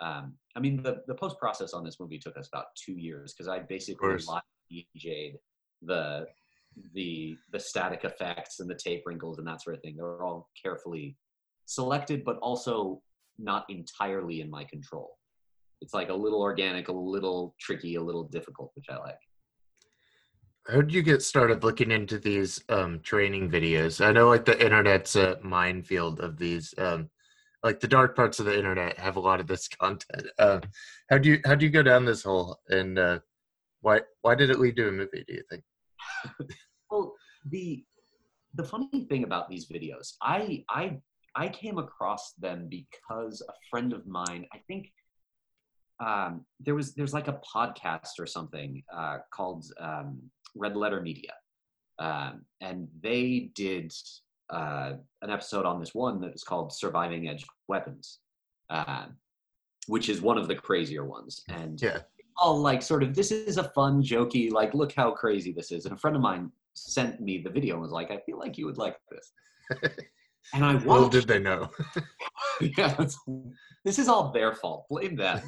um, 0.00 0.34
i 0.56 0.60
mean 0.60 0.82
the, 0.82 1.02
the 1.06 1.14
post 1.14 1.38
process 1.38 1.72
on 1.72 1.84
this 1.84 1.98
movie 1.98 2.18
took 2.18 2.36
us 2.36 2.48
about 2.48 2.66
two 2.76 2.92
years 2.92 3.32
because 3.32 3.48
i 3.48 3.58
basically 3.58 4.08
live 4.08 4.42
DJ'd 4.72 5.38
the 5.82 6.26
the 6.94 7.36
the 7.52 7.60
static 7.60 8.04
effects 8.04 8.60
and 8.60 8.68
the 8.68 8.74
tape 8.74 9.02
wrinkles 9.06 9.38
and 9.38 9.46
that 9.46 9.62
sort 9.62 9.76
of 9.76 9.82
thing. 9.82 9.96
They 9.96 10.02
were 10.02 10.22
all 10.22 10.48
carefully 10.60 11.16
selected, 11.66 12.24
but 12.24 12.38
also 12.38 13.02
not 13.38 13.64
entirely 13.68 14.40
in 14.40 14.50
my 14.50 14.64
control. 14.64 15.18
It's 15.82 15.94
like 15.94 16.08
a 16.08 16.14
little 16.14 16.40
organic, 16.40 16.88
a 16.88 16.92
little 16.92 17.54
tricky, 17.60 17.96
a 17.96 18.02
little 18.02 18.24
difficult, 18.24 18.70
which 18.74 18.86
I 18.88 18.96
like. 18.98 19.18
How 20.68 20.80
did 20.80 20.94
you 20.94 21.02
get 21.02 21.22
started 21.22 21.64
looking 21.64 21.90
into 21.90 22.18
these 22.18 22.62
um, 22.68 23.00
training 23.00 23.50
videos? 23.50 24.04
I 24.04 24.12
know 24.12 24.28
like 24.28 24.44
the 24.44 24.64
internet's 24.64 25.16
a 25.16 25.38
minefield 25.42 26.20
of 26.20 26.38
these. 26.38 26.72
Um, 26.78 27.10
like 27.64 27.80
the 27.80 27.88
dark 27.88 28.14
parts 28.14 28.38
of 28.38 28.46
the 28.46 28.56
internet 28.56 28.98
have 28.98 29.16
a 29.16 29.20
lot 29.20 29.40
of 29.40 29.48
this 29.48 29.66
content. 29.80 30.26
Uh, 30.38 30.60
how 31.10 31.18
do 31.18 31.30
you 31.30 31.40
how 31.44 31.56
do 31.56 31.66
you 31.66 31.70
go 31.70 31.82
down 31.82 32.04
this 32.04 32.22
hole? 32.22 32.60
And 32.68 32.98
uh, 32.98 33.18
why 33.80 34.02
why 34.20 34.36
did 34.36 34.50
it 34.50 34.60
lead 34.60 34.76
to 34.76 34.88
a 34.88 34.92
movie? 34.92 35.24
Do 35.26 35.34
you 35.34 35.42
think? 35.50 35.62
Well, 36.90 37.14
the 37.48 37.82
the 38.52 38.64
funny 38.64 39.06
thing 39.08 39.24
about 39.24 39.48
these 39.48 39.66
videos, 39.66 40.12
I 40.20 40.62
I 40.68 40.98
I 41.34 41.48
came 41.48 41.78
across 41.78 42.34
them 42.34 42.68
because 42.68 43.42
a 43.48 43.52
friend 43.70 43.94
of 43.94 44.06
mine, 44.06 44.46
I 44.52 44.58
think 44.68 44.92
um, 46.04 46.44
there 46.60 46.74
was 46.74 46.94
there's 46.94 47.14
like 47.14 47.28
a 47.28 47.40
podcast 47.54 48.18
or 48.18 48.26
something 48.26 48.82
uh, 48.94 49.18
called 49.32 49.64
um, 49.80 50.20
Red 50.56 50.76
Letter 50.76 51.00
Media, 51.00 51.32
um, 51.98 52.44
and 52.60 52.88
they 53.02 53.50
did 53.54 53.92
uh, 54.50 54.94
an 55.22 55.30
episode 55.30 55.64
on 55.64 55.80
this 55.80 55.94
one 55.94 56.20
that 56.20 56.32
was 56.32 56.42
called 56.44 56.72
Surviving 56.72 57.28
Edged 57.28 57.46
Weapons, 57.68 58.18
uh, 58.70 59.06
which 59.86 60.08
is 60.08 60.20
one 60.20 60.38
of 60.38 60.48
the 60.48 60.54
crazier 60.54 61.04
ones. 61.04 61.42
And 61.48 61.80
Yeah. 61.80 61.98
all 62.38 62.58
like 62.60 62.82
sort 62.82 63.02
of 63.02 63.14
this 63.14 63.30
is 63.30 63.56
a 63.58 63.64
fun, 63.70 64.02
jokey, 64.02 64.50
like 64.52 64.74
look 64.74 64.92
how 64.92 65.12
crazy 65.12 65.52
this 65.52 65.70
is. 65.72 65.84
And 65.86 65.94
a 65.94 65.98
friend 65.98 66.16
of 66.16 66.22
mine 66.22 66.50
sent 66.74 67.20
me 67.20 67.38
the 67.38 67.50
video 67.50 67.74
and 67.74 67.82
was 67.82 67.92
like, 67.92 68.10
I 68.10 68.18
feel 68.26 68.38
like 68.38 68.58
you 68.58 68.66
would 68.66 68.78
like 68.78 68.96
this. 69.10 69.32
And 70.54 70.64
I 70.64 70.72
Little 70.74 70.86
watched. 71.04 71.12
did 71.12 71.28
they 71.28 71.38
know. 71.38 71.70
yeah, 72.76 73.06
this 73.84 73.98
is 73.98 74.08
all 74.08 74.32
their 74.32 74.54
fault. 74.54 74.86
Blame 74.90 75.16
them. 75.16 75.40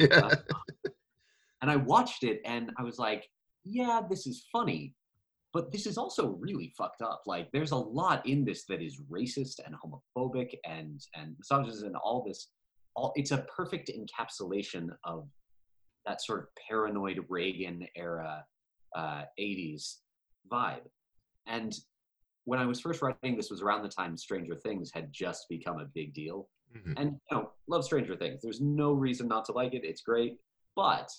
Yeah. 0.00 0.30
And 1.62 1.70
I 1.70 1.76
watched 1.76 2.24
it 2.24 2.40
and 2.44 2.70
I 2.78 2.82
was 2.82 2.98
like, 2.98 3.28
yeah, 3.64 4.00
this 4.08 4.26
is 4.26 4.46
funny, 4.50 4.94
but 5.52 5.70
this 5.72 5.86
is 5.86 5.98
also 5.98 6.38
really 6.40 6.72
fucked 6.76 7.02
up. 7.02 7.22
Like 7.26 7.50
there's 7.52 7.72
a 7.72 7.76
lot 7.76 8.26
in 8.26 8.44
this 8.44 8.64
that 8.68 8.80
is 8.80 9.02
racist 9.10 9.60
and 9.64 9.74
homophobic 9.74 10.54
and 10.64 11.00
and 11.14 11.36
misogynist 11.38 11.82
and 11.82 11.96
all 11.96 12.24
this. 12.26 12.48
All 12.96 13.12
it's 13.14 13.30
a 13.30 13.46
perfect 13.54 13.90
encapsulation 13.90 14.88
of 15.04 15.28
that 16.06 16.22
sort 16.22 16.40
of 16.40 16.46
paranoid 16.68 17.20
Reagan 17.28 17.86
era 17.94 18.44
uh, 18.96 19.22
80s 19.38 19.96
vibe. 20.50 20.86
And 21.46 21.74
when 22.44 22.58
I 22.58 22.66
was 22.66 22.80
first 22.80 23.02
writing, 23.02 23.36
this 23.36 23.50
was 23.50 23.62
around 23.62 23.82
the 23.82 23.88
time 23.88 24.16
Stranger 24.16 24.56
Things 24.56 24.90
had 24.92 25.12
just 25.12 25.46
become 25.48 25.78
a 25.78 25.86
big 25.94 26.14
deal. 26.14 26.48
Mhm. 26.76 26.94
And 26.96 27.20
you 27.30 27.36
know, 27.36 27.50
love 27.66 27.84
Stranger 27.84 28.16
Things. 28.16 28.42
There's 28.42 28.60
no 28.60 28.92
reason 28.92 29.26
not 29.28 29.44
to 29.46 29.52
like 29.52 29.74
it. 29.74 29.84
It's 29.84 30.02
great, 30.02 30.38
but 30.76 31.10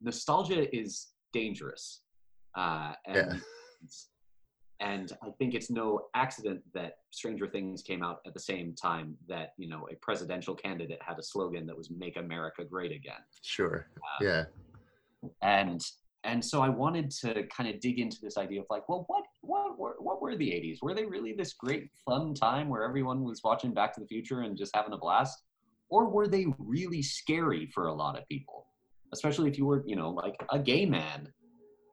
nostalgia 0.00 0.74
is 0.74 1.12
dangerous, 1.32 2.02
uh, 2.54 2.94
and 3.06 3.42
and 4.80 5.12
I 5.22 5.30
think 5.38 5.54
it's 5.54 5.70
no 5.70 6.08
accident 6.14 6.62
that 6.74 6.98
Stranger 7.10 7.48
Things 7.48 7.82
came 7.82 8.02
out 8.02 8.20
at 8.26 8.34
the 8.34 8.40
same 8.40 8.74
time 8.74 9.16
that 9.28 9.54
you 9.56 9.68
know 9.68 9.88
a 9.90 9.96
presidential 9.96 10.54
candidate 10.54 11.00
had 11.00 11.18
a 11.18 11.22
slogan 11.22 11.66
that 11.66 11.76
was 11.76 11.90
"Make 11.90 12.16
America 12.16 12.64
Great 12.64 12.92
Again." 12.92 13.24
Sure. 13.42 13.86
Yeah. 14.20 14.44
and 15.40 15.80
and 16.24 16.44
so 16.44 16.62
I 16.62 16.68
wanted 16.68 17.10
to 17.22 17.46
kind 17.48 17.68
of 17.72 17.80
dig 17.80 17.98
into 17.98 18.18
this 18.20 18.36
idea 18.38 18.60
of 18.60 18.66
like, 18.70 18.88
well, 18.88 19.04
what 19.08 19.24
what 19.46 19.78
were 19.78 19.96
what 19.98 20.20
were 20.22 20.36
the 20.36 20.48
'80s? 20.50 20.78
Were 20.82 20.94
they 20.94 21.04
really 21.04 21.32
this 21.32 21.52
great 21.52 21.90
fun 22.04 22.34
time 22.34 22.68
where 22.68 22.82
everyone 22.82 23.22
was 23.24 23.40
watching 23.44 23.72
Back 23.72 23.94
to 23.94 24.00
the 24.00 24.06
Future 24.06 24.40
and 24.40 24.56
just 24.56 24.74
having 24.74 24.92
a 24.92 24.98
blast, 24.98 25.42
or 25.88 26.08
were 26.08 26.26
they 26.28 26.46
really 26.58 27.02
scary 27.02 27.66
for 27.74 27.86
a 27.86 27.94
lot 27.94 28.18
of 28.18 28.26
people, 28.28 28.66
especially 29.12 29.50
if 29.50 29.58
you 29.58 29.66
were, 29.66 29.82
you 29.86 29.96
know, 29.96 30.10
like 30.10 30.36
a 30.50 30.58
gay 30.58 30.86
man 30.86 31.32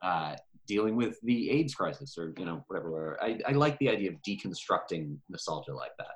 uh, 0.01 0.35
dealing 0.67 0.95
with 0.95 1.19
the 1.23 1.49
AIDS 1.51 1.75
crisis 1.75 2.17
or 2.17 2.33
you 2.37 2.45
know 2.45 2.63
whatever. 2.67 3.21
I, 3.21 3.39
I 3.47 3.51
like 3.51 3.77
the 3.79 3.89
idea 3.89 4.11
of 4.11 4.17
deconstructing 4.27 5.17
nostalgia 5.29 5.73
like 5.73 5.91
that. 5.97 6.15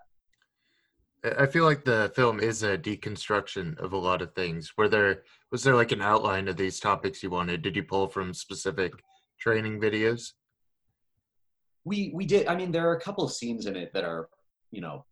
I- 1.24 1.44
I 1.44 1.46
feel 1.48 1.65
like 1.65 1.84
the 1.84 2.12
film 2.15 2.39
is 2.39 2.62
a 2.63 2.77
deconstruction 2.77 3.77
of 3.80 3.94
a 3.94 3.98
lot 3.98 4.22
of 4.22 4.34
things. 4.34 4.77
Were 4.77 4.88
there 4.88 5.24
was 5.51 5.63
there 5.63 5.75
like 5.75 5.92
an 5.92 6.01
outline 6.01 6.48
of 6.48 6.58
these 6.58 6.80
topics 6.80 7.24
you 7.24 7.30
wanted? 7.30 7.62
Did 7.63 7.75
you 7.75 7.84
pull 7.84 8.08
from 8.08 8.34
specific 8.34 8.94
training 9.39 9.80
videos? 9.82 10.34
We 11.86 12.12
we 12.13 12.25
did 12.25 12.48
i 12.48 12.56
mean 12.56 12.72
there 12.72 12.89
are 12.89 12.96
a 12.96 13.00
couple 13.00 13.24
of 13.24 13.32
scenes 13.32 13.68
in 13.68 13.75
it 13.75 13.94
that 13.94 14.04
are 14.04 14.30
you 14.72 14.82
know 14.82 15.06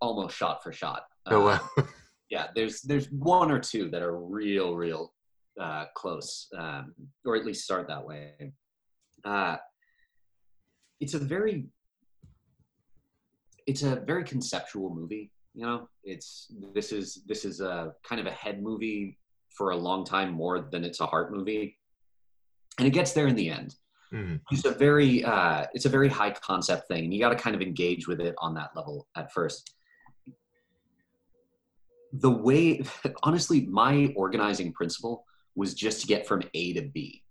almost 0.00 0.36
shot 0.36 0.62
for 0.62 0.72
shot. 0.72 1.04
Oh 1.26 1.44
wow. 1.46 1.84
yeah 2.30 2.48
there's 2.54 2.82
there's 2.82 3.06
one 3.12 3.50
or 3.50 3.60
two 3.60 3.88
that 3.90 4.02
are 4.02 4.18
real 4.18 4.74
real 4.74 5.14
uh 5.60 5.84
close 5.94 6.48
um 6.58 6.92
or 7.24 7.36
at 7.36 7.46
least 7.46 7.64
start 7.64 7.86
that 7.88 8.04
way. 8.04 8.52
Uh 9.24 9.56
it's 11.00 11.14
a 11.14 11.18
very 11.18 11.66
it's 13.66 13.84
a 13.84 13.96
very 13.96 14.24
conceptual 14.24 14.92
movie 14.92 15.30
you 15.54 15.66
know? 15.66 15.88
It's 16.02 16.50
this 16.74 16.92
is 16.92 17.22
this 17.26 17.44
is 17.44 17.60
a 17.60 17.92
kind 18.02 18.20
of 18.20 18.26
a 18.26 18.30
head 18.30 18.62
movie 18.62 19.18
for 19.50 19.70
a 19.70 19.76
long 19.76 20.04
time 20.04 20.32
more 20.32 20.60
than 20.60 20.84
it's 20.84 21.00
a 21.00 21.06
heart 21.06 21.32
movie. 21.32 21.78
And 22.78 22.88
it 22.88 22.92
gets 22.92 23.12
there 23.12 23.26
in 23.26 23.36
the 23.36 23.50
end 23.50 23.74
Mhm. 24.12 24.40
it's 24.50 24.64
a 24.66 24.72
very 24.72 25.24
uh, 25.24 25.66
it's 25.72 25.86
a 25.86 25.88
very 25.88 26.08
high 26.08 26.32
concept 26.32 26.88
thing 26.88 27.04
and 27.04 27.14
you 27.14 27.20
got 27.20 27.30
to 27.30 27.36
kind 27.36 27.56
of 27.56 27.62
engage 27.62 28.06
with 28.06 28.20
it 28.20 28.34
on 28.38 28.54
that 28.54 28.70
level 28.76 29.08
at 29.16 29.32
first. 29.32 29.74
The 32.12 32.30
way 32.30 32.82
honestly 33.22 33.66
my 33.66 34.12
organizing 34.14 34.72
principle 34.72 35.24
was 35.54 35.74
just 35.74 36.02
to 36.02 36.06
get 36.06 36.26
from 36.26 36.42
a 36.52 36.72
to 36.74 36.82
b. 36.82 37.22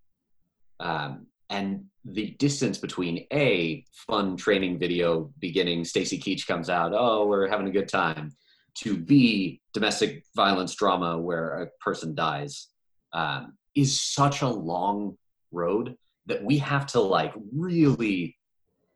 Um, 0.80 1.28
and 1.52 1.86
the 2.06 2.32
distance 2.40 2.80
between 2.80 3.28
a 3.32 3.86
fun 3.92 4.36
training 4.36 4.80
video 4.80 5.32
beginning 5.38 5.86
stacy 5.86 6.18
keach 6.18 6.48
comes 6.48 6.70
out 6.70 6.94
oh 6.96 7.28
we're 7.28 7.48
having 7.48 7.68
a 7.68 7.72
good 7.72 7.90
time 7.90 8.32
to 8.74 8.98
b 8.98 9.62
domestic 9.74 10.24
violence 10.36 10.74
drama 10.74 11.20
where 11.20 11.62
a 11.62 11.68
person 11.80 12.16
dies. 12.16 12.70
Um, 13.14 13.58
is 13.76 14.02
such 14.02 14.42
a 14.42 14.48
long 14.48 15.18
road 15.52 15.96
that 16.28 16.44
we 16.44 16.58
have 16.60 16.86
to 16.88 17.00
like 17.00 17.34
really 17.54 18.38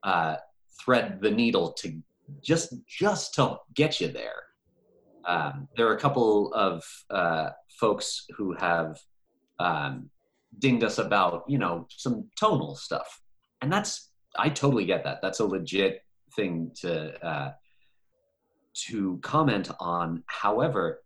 uh, 0.03 0.35
thread 0.79 1.19
the 1.21 1.31
needle 1.31 1.73
to 1.73 2.01
just 2.41 2.73
just 2.87 3.33
to 3.35 3.57
get 3.73 3.99
you 3.99 4.07
there. 4.07 4.43
Um, 5.25 5.67
there 5.75 5.87
are 5.87 5.95
a 5.95 5.99
couple 5.99 6.53
of 6.53 6.83
uh, 7.09 7.49
folks 7.79 8.25
who 8.37 8.53
have 8.53 8.99
um, 9.59 10.09
dinged 10.59 10.83
us 10.83 10.97
about 10.97 11.43
you 11.47 11.57
know 11.57 11.87
some 11.89 12.29
tonal 12.39 12.75
stuff, 12.75 13.21
and 13.61 13.71
that's 13.71 14.11
I 14.37 14.49
totally 14.49 14.85
get 14.85 15.03
that. 15.03 15.21
That's 15.21 15.39
a 15.39 15.45
legit 15.45 16.01
thing 16.35 16.71
to 16.81 17.25
uh, 17.25 17.51
to 18.87 19.19
comment 19.23 19.71
on. 19.79 20.23
However, 20.27 21.01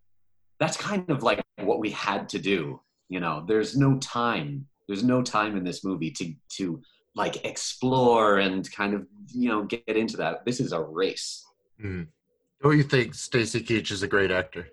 that's 0.59 0.77
kind 0.77 1.09
of 1.09 1.23
like 1.23 1.41
what 1.61 1.79
we 1.79 1.91
had 1.91 2.29
to 2.29 2.39
do. 2.39 2.81
You 3.07 3.19
know, 3.19 3.43
there's 3.47 3.77
no 3.77 3.97
time 3.97 4.67
there's 4.89 5.03
no 5.03 5.21
time 5.21 5.55
in 5.55 5.63
this 5.63 5.85
movie 5.85 6.11
to 6.11 6.33
to 6.57 6.81
like 7.15 7.45
explore 7.45 8.39
and 8.39 8.69
kind 8.71 8.93
of 8.95 9.05
you 9.31 9.47
know 9.47 9.63
get 9.63 9.83
into 9.87 10.17
that 10.17 10.43
this 10.45 10.59
is 10.59 10.73
a 10.73 10.81
race 10.81 11.45
Mhm. 11.81 12.07
Don't 12.61 12.75
you 12.77 12.83
think 12.83 13.13
Stacy 13.15 13.61
Keach 13.63 13.89
is 13.89 14.03
a 14.03 14.07
great 14.07 14.31
actor? 14.31 14.67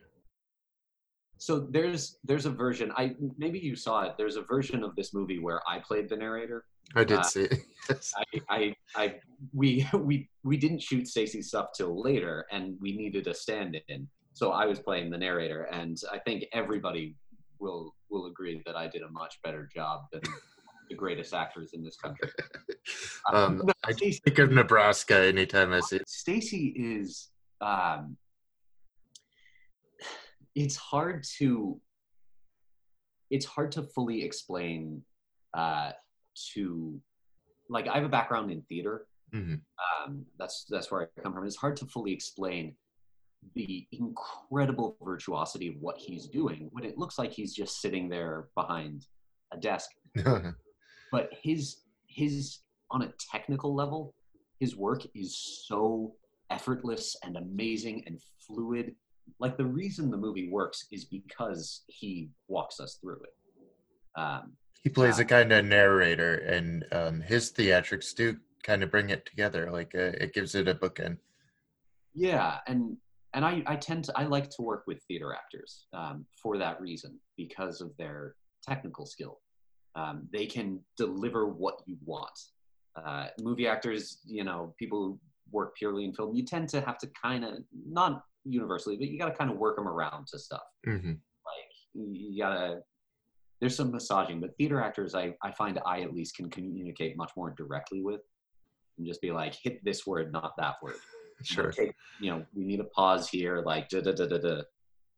so 1.39 1.61
there's 1.61 2.19
there's 2.25 2.47
a 2.47 2.51
version 2.51 2.91
i 2.97 3.15
maybe 3.37 3.59
you 3.59 3.77
saw 3.77 4.01
it 4.07 4.15
there's 4.17 4.37
a 4.37 4.43
version 4.43 4.83
of 4.83 4.97
this 4.97 5.13
movie 5.13 5.39
where 5.39 5.61
i 5.69 5.79
played 5.79 6.09
the 6.09 6.17
narrator 6.17 6.65
I 6.95 7.05
did 7.05 7.19
Uh, 7.19 7.23
see 7.25 7.43
it. 7.43 7.59
Yes. 7.91 8.15
i 8.17 8.25
i, 8.59 8.61
I 9.03 9.15
we 9.53 9.87
we 10.11 10.31
we 10.45 10.57
didn't 10.57 10.81
shoot 10.89 11.07
stacy's 11.07 11.49
stuff 11.49 11.69
till 11.77 11.93
later 12.03 12.47
and 12.51 12.65
we 12.81 12.97
needed 12.97 13.27
a 13.27 13.35
stand-in 13.35 14.09
so 14.33 14.45
i 14.53 14.65
was 14.65 14.79
playing 14.81 15.11
the 15.11 15.19
narrator 15.19 15.63
and 15.65 15.97
i 16.11 16.19
think 16.27 16.39
everybody 16.55 17.15
will 17.59 17.95
will 18.11 18.27
agree 18.27 18.63
that 18.67 18.77
i 18.77 18.87
did 18.87 19.03
a 19.03 19.11
much 19.11 19.39
better 19.43 19.69
job 19.75 20.03
than 20.13 20.21
the 20.89 20.95
greatest 20.95 21.35
actors 21.35 21.71
in 21.73 21.83
this 21.83 21.97
country 21.97 22.29
Um, 23.33 23.63
No, 23.65 23.73
I 23.85 23.93
Stacy- 23.93 24.21
think 24.25 24.39
of 24.39 24.53
Nebraska 24.53 25.17
anytime 25.27 25.73
I 25.73 25.81
see. 25.81 26.01
Stacy 26.07 26.73
is 26.77 27.31
um 27.61 28.17
it's 30.55 30.77
hard 30.77 31.25
to 31.39 31.81
it's 33.31 33.45
hard 33.47 33.73
to 33.73 33.83
fully 33.83 34.23
explain 34.23 35.03
uh 35.55 35.91
to 36.55 37.01
like 37.69 37.89
I 37.89 37.95
have 37.97 38.05
a 38.05 38.09
background 38.09 38.51
in 38.53 38.63
theater. 38.63 39.07
Mhm. 39.35 39.61
Um 39.83 40.27
that's 40.39 40.65
that's 40.71 40.91
where 40.93 41.03
I 41.03 41.21
come 41.23 41.33
from. 41.35 41.45
It's 41.47 41.57
hard 41.57 41.77
to 41.79 41.87
fully 41.87 42.13
explain 42.13 42.77
the 43.55 43.87
incredible 43.93 44.97
virtuosity 45.03 45.69
of 45.69 45.75
what 45.81 45.97
he's 45.99 46.27
doing 46.27 46.69
when 46.73 46.85
it 46.85 46.99
looks 46.99 47.19
like 47.19 47.33
he's 47.33 47.55
just 47.55 47.81
sitting 47.81 48.09
there 48.09 48.49
behind 48.55 49.07
a 49.53 49.57
desk 49.57 49.91
but 51.13 51.31
his 51.43 51.83
his 52.07 52.59
on 52.91 53.03
a 53.03 53.13
technical 53.33 53.75
level 53.75 54.15
his 54.59 54.77
work 54.77 55.03
is 55.15 55.65
so 55.67 56.15
effortless 56.51 57.17
and 57.25 57.37
amazing 57.37 58.03
and 58.07 58.21
fluid 58.47 58.95
like 59.41 59.57
the 59.57 59.65
reason 59.65 60.11
the 60.11 60.17
movie 60.17 60.49
works 60.51 60.87
is 60.93 61.05
because 61.05 61.83
he 61.89 62.31
walks 62.49 62.81
us 62.81 62.99
through 63.01 63.21
it 63.23 63.35
um, 64.17 64.53
he 64.87 64.91
plays 64.91 65.19
a 65.19 65.25
kind 65.25 65.53
of 65.53 65.65
narrator, 65.65 66.37
and 66.37 66.85
um, 66.93 67.21
his 67.21 67.53
theatrics 67.53 68.15
do 68.15 68.37
kind 68.63 68.85
of 68.85 68.91
bring 68.93 69.11
it 69.11 69.27
together. 69.27 69.69
Like 69.71 69.95
uh, 69.97 70.15
it 70.21 70.33
gives 70.33 70.55
it 70.55 70.69
a 70.69 70.75
bookend. 70.75 71.19
yeah 72.15 72.59
and 72.67 72.97
and 73.37 73.45
I, 73.45 73.63
I 73.67 73.77
tend 73.77 74.03
to 74.05 74.13
i 74.19 74.25
like 74.25 74.51
to 74.51 74.63
work 74.63 74.85
with 74.89 75.01
theater 75.05 75.33
actors 75.33 75.87
um, 75.93 76.27
for 76.43 76.59
that 76.59 76.81
reason 76.81 77.21
because 77.37 77.81
of 77.81 77.97
their 77.97 78.35
technical 78.67 79.07
skill 79.07 79.39
um, 79.95 80.29
they 80.33 80.47
can 80.47 80.81
deliver 80.97 81.47
what 81.47 81.77
you 81.87 81.97
want 82.05 82.39
uh, 82.97 83.27
movie 83.41 83.69
actors, 83.69 84.21
you 84.25 84.45
know, 84.45 84.75
people 84.79 85.05
who 85.05 85.21
work 85.51 85.77
purely 85.77 86.05
in 86.05 86.13
film, 86.13 86.35
you 86.35 86.45
tend 86.45 86.69
to 86.71 86.81
have 86.81 86.99
to 86.99 87.09
kind 87.21 87.45
of 87.45 87.59
not 87.87 88.23
universally, 88.45 88.97
but 88.97 89.09
you 89.09 89.19
got 89.19 89.27
to 89.27 89.35
kind 89.35 89.51
of 89.51 89.59
work 89.59 89.77
them 89.77 89.89
around 89.89 90.27
to 90.29 90.39
stuff. 90.39 90.63
hmm 90.85 91.13
Like 91.13 91.73
you 91.95 92.09
you 92.13 92.43
gotta. 92.43 92.81
There's 93.61 93.75
some 93.75 93.91
massaging, 93.91 94.41
but 94.41 94.55
theater 94.57 94.83
actors, 94.83 95.15
I 95.15 95.35
I 95.43 95.51
find 95.53 95.81
I 95.87 96.03
at 96.03 96.15
least 96.15 96.37
can 96.37 96.51
communicate 96.51 97.17
much 97.17 97.33
more 97.37 97.51
directly 97.51 98.03
with, 98.03 98.21
and 98.99 99.07
just 99.07 99.21
be 99.21 99.31
like, 99.31 99.55
hit 99.63 99.83
this 99.85 100.07
word, 100.07 100.33
not 100.33 100.53
that 100.59 100.75
word. 100.83 100.97
Sure. 101.43 101.71
take- 101.71 101.95
you 102.21 102.31
know, 102.31 102.47
we 102.55 102.65
need 102.65 102.81
a 102.81 102.85
pause 102.85 103.29
here, 103.29 103.63
like 103.65 103.89
da 103.89 104.01
da 104.01 104.13
da 104.13 104.27
da 104.27 104.39
da. 104.39 104.63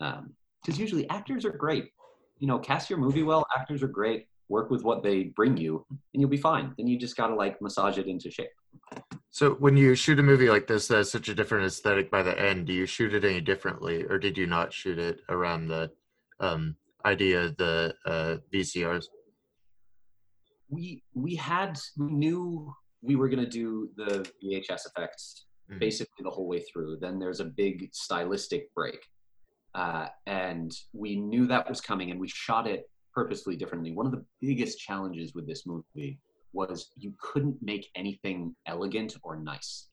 Um, 0.00 0.34
because 0.62 0.78
usually 0.78 1.08
actors 1.08 1.44
are 1.44 1.52
great. 1.52 1.92
You 2.38 2.48
know, 2.48 2.58
cast 2.58 2.90
your 2.90 2.98
movie 2.98 3.22
well. 3.22 3.46
Actors 3.56 3.82
are 3.82 3.88
great. 3.88 4.26
Work 4.48 4.70
with 4.70 4.82
what 4.82 5.02
they 5.02 5.24
bring 5.24 5.56
you, 5.56 5.84
and 5.90 6.20
you'll 6.20 6.30
be 6.30 6.36
fine. 6.36 6.74
Then 6.76 6.86
you 6.86 6.98
just 6.98 7.16
gotta 7.16 7.34
like 7.34 7.60
massage 7.60 7.98
it 7.98 8.06
into 8.06 8.30
shape. 8.30 8.50
So 9.30 9.54
when 9.54 9.76
you 9.76 9.94
shoot 9.94 10.18
a 10.18 10.22
movie 10.22 10.48
like 10.48 10.66
this 10.66 10.88
that 10.88 10.96
has 10.96 11.12
such 11.12 11.28
a 11.28 11.34
different 11.34 11.66
aesthetic 11.66 12.10
by 12.10 12.22
the 12.22 12.38
end, 12.38 12.66
do 12.66 12.72
you 12.72 12.86
shoot 12.86 13.14
it 13.14 13.24
any 13.24 13.40
differently, 13.40 14.04
or 14.04 14.18
did 14.18 14.36
you 14.36 14.46
not 14.46 14.72
shoot 14.72 14.98
it 14.98 15.20
around 15.28 15.68
the 15.68 15.90
um, 16.40 16.76
idea 17.04 17.44
of 17.44 17.56
the 17.56 17.94
uh, 18.06 18.36
VCRs? 18.52 19.06
we 20.68 21.02
we 21.14 21.34
had 21.34 21.78
we 21.96 22.12
knew 22.12 22.72
we 23.02 23.16
were 23.16 23.28
going 23.28 23.42
to 23.42 23.48
do 23.48 23.88
the 23.96 24.28
VHS 24.44 24.86
effects 24.86 25.46
Mhm. 25.70 25.78
basically 25.80 26.22
the 26.22 26.30
whole 26.30 26.46
way 26.46 26.60
through. 26.60 26.96
Then 26.98 27.18
there's 27.18 27.40
a 27.40 27.44
big 27.44 27.90
stylistic 27.92 28.72
break, 28.74 29.00
uh, 29.74 30.08
and 30.26 30.72
we 30.92 31.16
knew 31.20 31.46
that 31.46 31.68
was 31.68 31.80
coming, 31.80 32.10
and 32.10 32.18
we 32.20 32.28
shot 32.28 32.66
it 32.66 32.90
purposely 33.12 33.56
differently. 33.56 33.92
One 33.92 34.06
of 34.06 34.12
the 34.12 34.24
biggest 34.40 34.78
challenges 34.78 35.34
with 35.34 35.46
this 35.46 35.66
movie 35.66 36.20
was 36.52 36.90
you 36.96 37.14
couldn't 37.20 37.60
make 37.60 37.88
anything 37.94 38.56
elegant 38.66 39.16
or 39.22 39.36
nice, 39.36 39.90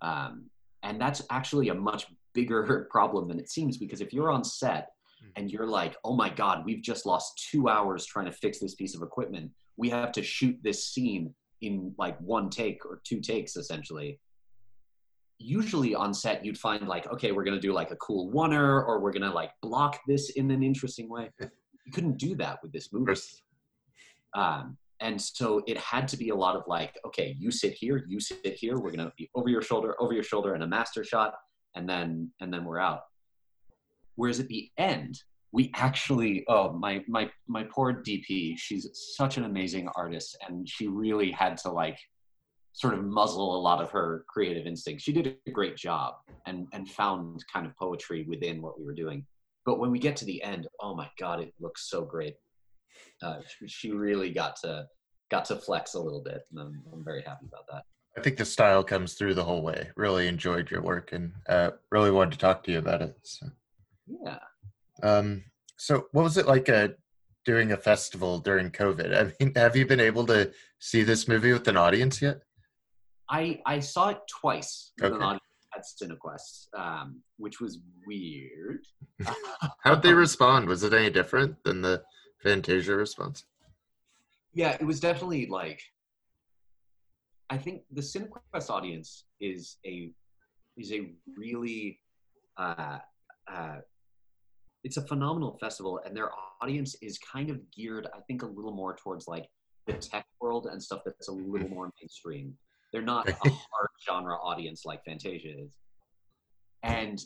um, 0.00 0.50
and 0.82 1.00
that's 1.00 1.22
actually 1.30 1.68
a 1.68 1.74
much 1.74 2.06
bigger 2.32 2.86
problem 2.90 3.28
than 3.28 3.38
it 3.38 3.50
seems 3.50 3.76
because 3.76 4.00
if 4.00 4.12
you're 4.12 4.30
on 4.30 4.44
set 4.44 4.90
Mm. 5.20 5.32
and 5.34 5.50
you're 5.50 5.66
like, 5.66 5.96
oh 6.04 6.14
my 6.14 6.30
god, 6.30 6.64
we've 6.64 6.80
just 6.80 7.04
lost 7.04 7.48
two 7.50 7.68
hours 7.68 8.06
trying 8.06 8.26
to 8.26 8.30
fix 8.32 8.60
this 8.60 8.76
piece 8.76 8.94
of 8.94 9.02
equipment 9.02 9.50
we 9.76 9.88
have 9.90 10.12
to 10.12 10.22
shoot 10.22 10.56
this 10.62 10.86
scene 10.86 11.34
in 11.60 11.92
like 11.98 12.16
one 12.20 12.48
take 12.50 12.84
or 12.86 13.00
two 13.04 13.20
takes 13.20 13.56
essentially 13.56 14.20
usually 15.38 15.94
on 15.94 16.12
set 16.12 16.44
you'd 16.44 16.58
find 16.58 16.88
like 16.88 17.06
okay 17.12 17.32
we're 17.32 17.44
to 17.44 17.60
do 17.60 17.72
like 17.72 17.90
a 17.90 17.96
cool 17.96 18.30
oner 18.38 18.82
or 18.82 19.00
we're 19.00 19.12
to 19.12 19.30
like 19.30 19.52
block 19.62 20.00
this 20.06 20.30
in 20.30 20.50
an 20.50 20.62
interesting 20.62 21.08
way. 21.08 21.30
You 21.86 21.92
couldn't 21.92 22.18
do 22.18 22.34
that 22.34 22.58
with 22.62 22.70
this 22.70 22.92
movie. 22.92 23.18
um, 24.34 24.76
and 25.00 25.18
so 25.18 25.62
it 25.66 25.78
had 25.78 26.06
to 26.08 26.18
be 26.18 26.28
a 26.28 26.34
lot 26.34 26.54
of 26.54 26.64
like 26.66 26.98
okay 27.06 27.34
you 27.38 27.50
sit 27.50 27.72
here 27.72 28.04
you 28.06 28.20
sit 28.20 28.58
here 28.58 28.78
we're 28.78 28.90
to 28.90 29.10
be 29.16 29.30
over 29.34 29.48
your 29.48 29.62
shoulder 29.62 29.94
over 29.98 30.12
your 30.12 30.22
shoulder 30.22 30.54
in 30.54 30.60
a 30.60 30.66
master 30.66 31.02
shot 31.02 31.32
and 31.76 31.88
then 31.88 32.30
and 32.40 32.52
then 32.52 32.64
we're 32.64 32.78
out. 32.78 33.00
Whereas 34.16 34.40
at 34.40 34.48
the 34.48 34.70
end 34.76 35.18
we 35.52 35.72
actually 35.74 36.44
oh 36.48 36.72
my 36.72 37.02
my 37.08 37.30
my 37.46 37.64
poor 37.64 37.92
dp 37.92 38.58
she's 38.58 38.86
such 39.16 39.38
an 39.38 39.44
amazing 39.44 39.88
artist 39.96 40.36
and 40.46 40.68
she 40.68 40.88
really 40.88 41.30
had 41.30 41.56
to 41.56 41.70
like 41.70 41.98
sort 42.78 42.94
of 42.94 43.04
muzzle 43.04 43.56
a 43.56 43.60
lot 43.60 43.82
of 43.82 43.90
her 43.90 44.24
creative 44.28 44.66
instincts 44.66 45.04
she 45.04 45.12
did 45.12 45.36
a 45.46 45.50
great 45.50 45.76
job 45.76 46.14
and 46.46 46.66
and 46.72 46.88
found 46.88 47.44
kind 47.52 47.66
of 47.66 47.76
poetry 47.76 48.24
within 48.28 48.62
what 48.62 48.78
we 48.78 48.84
were 48.84 48.94
doing 48.94 49.24
but 49.66 49.78
when 49.78 49.90
we 49.90 49.98
get 49.98 50.16
to 50.16 50.24
the 50.24 50.42
end 50.42 50.66
oh 50.80 50.94
my 50.94 51.08
god 51.18 51.40
it 51.40 51.52
looks 51.60 51.88
so 51.90 52.02
great 52.02 52.34
uh, 53.22 53.38
she- 53.66 53.92
really 53.92 54.30
got 54.30 54.56
to 54.56 54.86
got 55.30 55.44
to 55.44 55.56
flex 55.56 55.94
a 55.94 56.00
little 56.00 56.22
bit 56.22 56.42
and 56.50 56.60
i'm, 56.60 56.82
I'm 56.92 57.04
very 57.04 57.22
happy 57.22 57.46
about 57.46 57.66
that 57.70 57.82
I 58.16 58.20
think 58.20 58.36
the 58.36 58.44
style 58.44 58.82
comes 58.82 59.14
through 59.14 59.34
the 59.34 59.44
whole 59.44 59.62
way. 59.62 59.90
Really 59.94 60.26
enjoyed 60.26 60.72
your 60.72 60.82
work 60.82 61.12
and 61.12 61.32
uh, 61.48 61.70
really 61.92 62.10
wanted 62.10 62.32
to 62.32 62.38
talk 62.38 62.64
to 62.64 62.72
you 62.72 62.78
about 62.78 63.00
it. 63.00 63.16
So, 63.22 63.46
yeah 64.24 64.38
um, 65.02 65.44
so 65.76 66.08
what 66.12 66.22
was 66.22 66.36
it 66.36 66.46
like 66.46 66.68
uh, 66.68 66.88
doing 67.44 67.72
a 67.72 67.76
festival 67.76 68.38
during 68.38 68.70
COVID? 68.70 69.16
I 69.16 69.44
mean, 69.44 69.52
have 69.56 69.76
you 69.76 69.86
been 69.86 70.00
able 70.00 70.26
to 70.26 70.50
see 70.78 71.02
this 71.02 71.28
movie 71.28 71.52
with 71.52 71.68
an 71.68 71.76
audience 71.76 72.20
yet? 72.20 72.42
I 73.30 73.60
I 73.66 73.80
saw 73.80 74.08
it 74.10 74.18
twice 74.40 74.92
with 75.00 75.12
an 75.12 75.16
Okay. 75.16 75.24
audience 75.24 75.42
at 75.76 75.84
Cinequest, 75.84 76.68
um, 76.76 77.22
which 77.36 77.60
was 77.60 77.78
weird. 78.06 78.80
How'd 79.84 80.02
they 80.02 80.14
respond? 80.14 80.66
Was 80.68 80.82
it 80.82 80.92
any 80.94 81.10
different 81.10 81.62
than 81.64 81.82
the 81.82 82.02
Fantasia 82.42 82.96
response? 82.96 83.44
Yeah, 84.54 84.76
it 84.80 84.84
was 84.84 85.00
definitely 85.00 85.46
like. 85.46 85.80
I 87.50 87.56
think 87.58 87.82
the 87.90 88.02
Cinequest 88.02 88.70
audience 88.70 89.24
is 89.40 89.78
a 89.86 90.10
is 90.76 90.92
a 90.92 91.12
really 91.36 92.00
uh, 92.56 92.98
uh, 93.50 93.76
it's 94.84 94.96
a 94.96 95.02
phenomenal 95.06 95.58
festival, 95.60 96.00
and 96.04 96.16
their 96.16 96.30
audience 96.62 96.94
is 97.02 97.18
kind 97.18 97.50
of 97.50 97.60
geared, 97.70 98.06
I 98.14 98.20
think, 98.26 98.42
a 98.42 98.46
little 98.46 98.72
more 98.72 98.96
towards 98.96 99.26
like 99.28 99.46
the 99.86 99.94
tech 99.94 100.26
world 100.40 100.66
and 100.70 100.82
stuff 100.82 101.00
that's 101.04 101.28
a 101.28 101.32
little 101.32 101.68
more 101.68 101.90
mainstream. 102.00 102.56
They're 102.92 103.02
not 103.02 103.28
a 103.28 103.32
hard 103.32 103.90
genre 104.06 104.36
audience 104.36 104.84
like 104.84 105.04
Fantasia 105.04 105.48
is, 105.48 105.70
and 106.82 107.22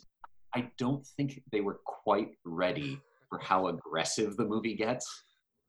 I 0.54 0.70
don't 0.78 1.06
think 1.16 1.40
they 1.52 1.60
were 1.60 1.80
quite 1.84 2.30
ready 2.44 3.00
for 3.28 3.38
how 3.38 3.68
aggressive 3.68 4.36
the 4.36 4.44
movie 4.44 4.74
gets. 4.74 5.06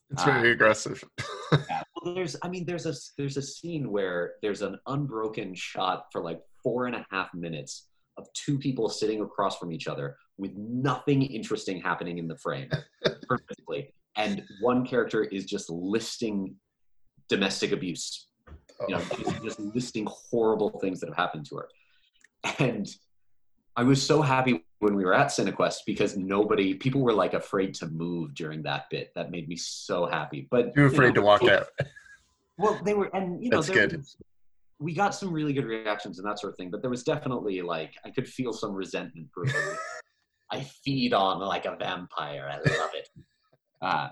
It's 0.10 0.24
very 0.24 0.50
um, 0.50 0.54
aggressive. 0.54 1.04
Yeah, 1.70 1.84
well, 1.96 2.16
there's, 2.16 2.36
I 2.42 2.50
mean, 2.50 2.66
there's 2.66 2.88
a 2.88 2.96
there's 3.16 3.38
a 3.38 3.42
scene 3.42 3.92
where 3.92 4.34
there's 4.42 4.64
an 4.64 4.80
unbroken 4.88 5.54
shot 5.54 6.06
for 6.12 6.24
like 6.24 6.42
four 6.64 6.88
and 6.88 6.96
a 6.96 7.06
half 7.12 7.32
minutes 7.36 7.90
of 8.18 8.26
two 8.34 8.58
people 8.58 8.90
sitting 8.90 9.22
across 9.22 9.60
from 9.60 9.72
each 9.72 9.88
other 9.88 10.18
with 10.38 10.52
nothing 10.56 11.22
interesting 11.22 11.80
happening 11.80 12.18
in 12.18 12.28
the 12.28 12.38
frame, 12.38 12.70
perfectly, 13.28 13.94
and 14.18 14.44
one 14.62 14.84
character 14.84 15.26
is 15.26 15.46
just 15.46 15.70
listing 15.70 16.56
domestic 17.30 17.72
abuse, 17.72 18.30
you 18.88 18.96
know, 18.96 19.02
just, 19.18 19.44
just 19.44 19.60
listing 19.60 20.08
horrible 20.10 20.70
things 20.80 21.00
that 21.00 21.08
have 21.08 21.18
happened 21.18 21.46
to 21.48 21.58
her, 21.58 21.70
and 22.60 22.88
I 23.76 23.84
was 23.84 24.06
so 24.06 24.22
happy 24.22 24.64
when 24.80 24.96
we 24.96 25.04
were 25.04 25.14
at 25.14 25.28
Cinequest 25.28 25.78
because 25.86 26.16
nobody, 26.16 26.76
people 26.76 27.02
were 27.02 27.14
like 27.14 27.34
afraid 27.34 27.74
to 27.76 27.88
move 27.88 28.36
during 28.36 28.62
that 28.64 28.90
bit. 28.92 29.12
That 29.16 29.32
made 29.32 29.48
me 29.48 29.56
so 29.56 30.06
happy. 30.06 30.48
But 30.52 30.76
Too 30.76 30.82
you 30.82 30.88
afraid 30.88 31.16
know, 31.16 31.22
to 31.22 31.22
walk 31.22 31.44
out. 31.44 31.68
well, 32.58 32.80
they 32.86 32.94
were, 32.94 33.10
and 33.16 33.44
you 33.44 33.50
know, 33.50 33.58
That's 33.58 33.70
good. 33.70 33.98
was- 33.98 34.18
we 34.80 34.94
got 34.94 35.16
some 35.16 35.32
really 35.32 35.54
good 35.54 35.66
reactions 35.66 36.20
and 36.20 36.28
that 36.28 36.40
sort 36.40 36.52
of 36.52 36.58
thing, 36.58 36.70
but 36.70 36.82
there 36.82 36.90
was 36.90 37.04
definitely 37.04 37.62
like 37.62 37.94
I 38.06 38.10
could 38.10 38.28
feel 38.28 38.52
some 38.52 38.74
resentment 38.74 39.32
brewing. 39.32 39.56
I 40.52 40.62
feed 40.84 41.14
on 41.14 41.40
like 41.40 41.66
a 41.66 41.76
vampire. 41.78 42.50
I 42.52 42.58
love 42.58 42.90
it. 42.94 43.10
Uh, 43.82 44.10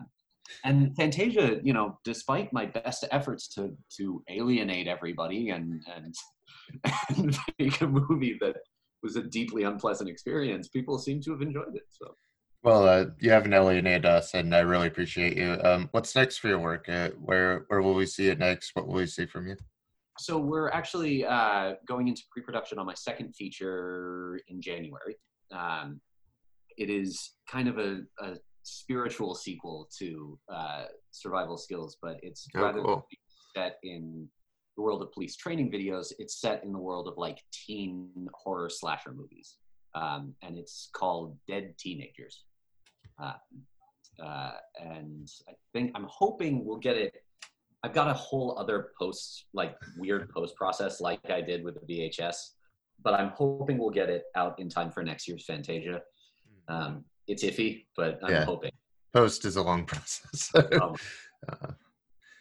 and 0.63 0.95
Fantasia, 0.95 1.59
you 1.63 1.73
know, 1.73 1.99
despite 2.03 2.51
my 2.53 2.65
best 2.65 3.05
efforts 3.11 3.47
to 3.49 3.75
to 3.97 4.23
alienate 4.29 4.87
everybody 4.87 5.49
and 5.49 5.81
and, 5.95 6.15
and 7.17 7.37
make 7.59 7.81
a 7.81 7.87
movie 7.87 8.37
that 8.41 8.57
was 9.03 9.15
a 9.15 9.23
deeply 9.23 9.63
unpleasant 9.63 10.09
experience, 10.09 10.67
people 10.67 10.97
seem 10.99 11.21
to 11.21 11.31
have 11.31 11.41
enjoyed 11.41 11.75
it. 11.75 11.85
So. 11.89 12.13
Well, 12.63 12.87
uh, 12.87 13.05
you 13.19 13.31
haven't 13.31 13.53
alienated 13.53 14.05
us, 14.05 14.35
and 14.35 14.55
I 14.55 14.59
really 14.59 14.85
appreciate 14.85 15.35
you. 15.35 15.59
Um, 15.63 15.89
what's 15.91 16.15
next 16.15 16.37
for 16.37 16.47
your 16.47 16.59
work? 16.59 16.87
Uh, 16.87 17.09
where 17.19 17.65
where 17.67 17.81
will 17.81 17.95
we 17.95 18.05
see 18.05 18.27
it 18.27 18.37
next? 18.37 18.75
What 18.75 18.87
will 18.87 18.95
we 18.95 19.07
see 19.07 19.25
from 19.25 19.47
you? 19.47 19.55
So 20.19 20.37
we're 20.37 20.69
actually 20.69 21.25
uh, 21.25 21.73
going 21.87 22.07
into 22.07 22.21
pre-production 22.31 22.77
on 22.77 22.85
my 22.85 22.93
second 22.93 23.33
feature 23.35 24.39
in 24.47 24.61
January. 24.61 25.15
Um, 25.51 26.01
it 26.77 26.89
is 26.89 27.33
kind 27.49 27.67
of 27.67 27.79
a, 27.79 28.01
a 28.19 28.35
spiritual 28.63 29.35
sequel 29.35 29.89
to 29.99 30.39
uh, 30.53 30.85
Survival 31.11 31.57
Skills, 31.57 31.97
but 32.01 32.19
it's 32.23 32.47
Oh, 32.55 32.61
rather 32.61 32.81
cool. 32.81 33.07
than 33.55 33.63
set 33.63 33.79
in 33.83 34.27
the 34.75 34.81
world 34.81 35.01
of 35.01 35.11
police 35.11 35.35
training 35.35 35.71
videos. 35.71 36.13
It's 36.19 36.39
set 36.39 36.63
in 36.63 36.71
the 36.71 36.79
world 36.79 37.07
of 37.07 37.17
like 37.17 37.43
teen 37.51 38.27
horror 38.33 38.69
slasher 38.69 39.11
movies, 39.13 39.57
um, 39.95 40.35
and 40.41 40.57
it's 40.57 40.89
called 40.93 41.37
Dead 41.47 41.75
Teenagers. 41.77 42.45
Uh, 43.21 43.33
uh, 44.23 44.53
and 44.79 45.27
I 45.49 45.53
think 45.73 45.91
I'm 45.95 46.07
hoping 46.09 46.65
we'll 46.65 46.77
get 46.77 46.97
it 46.97 47.13
I've 47.83 47.93
got 47.93 48.07
a 48.07 48.13
whole 48.13 48.57
other 48.59 48.91
post, 48.97 49.45
like 49.53 49.75
weird 49.97 50.29
post 50.29 50.55
process, 50.55 51.01
like 51.01 51.29
I 51.31 51.41
did 51.41 51.63
with 51.63 51.75
the 51.75 51.85
VHS, 52.11 52.35
but 53.03 53.15
I'm 53.15 53.29
hoping 53.29 53.79
we'll 53.79 53.89
get 53.89 54.09
it 54.09 54.25
out 54.35 54.59
in 54.59 54.69
time 54.69 54.91
for 54.91 55.01
next 55.03 55.27
year's 55.27 55.45
Fantasia. 55.45 56.01
Um, 56.67 57.03
it's 57.31 57.43
iffy, 57.43 57.85
but 57.95 58.19
I'm 58.23 58.31
yeah. 58.31 58.45
hoping. 58.45 58.71
Post 59.13 59.45
is 59.45 59.55
a 59.55 59.61
long 59.61 59.85
process. 59.91 60.51
uh, 60.53 60.93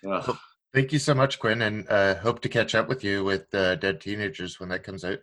well, 0.02 0.38
thank 0.74 0.92
you 0.92 0.98
so 0.98 1.14
much, 1.14 1.38
Quinn, 1.38 1.62
and 1.62 1.88
uh, 1.88 2.16
hope 2.16 2.40
to 2.42 2.48
catch 2.48 2.74
up 2.74 2.88
with 2.88 3.04
you 3.04 3.24
with 3.24 3.52
uh, 3.54 3.76
Dead 3.76 4.00
Teenagers 4.00 4.58
when 4.58 4.68
that 4.70 4.82
comes 4.82 5.04
out. 5.04 5.18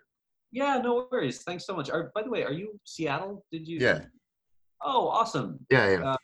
Yeah, 0.52 0.80
no 0.82 1.08
worries. 1.12 1.44
Thanks 1.44 1.66
so 1.66 1.76
much. 1.76 1.90
Are, 1.90 2.12
by 2.16 2.24
the 2.24 2.30
way, 2.30 2.44
are 2.44 2.54
you 2.54 2.80
Seattle? 2.86 3.46
Did 3.52 3.68
you? 3.68 3.80
Yeah. 3.80 4.06
Oh, 4.82 5.10
awesome. 5.10 5.60
Yeah, 5.70 5.90
yeah. 5.90 6.12
Uh, 6.12 6.18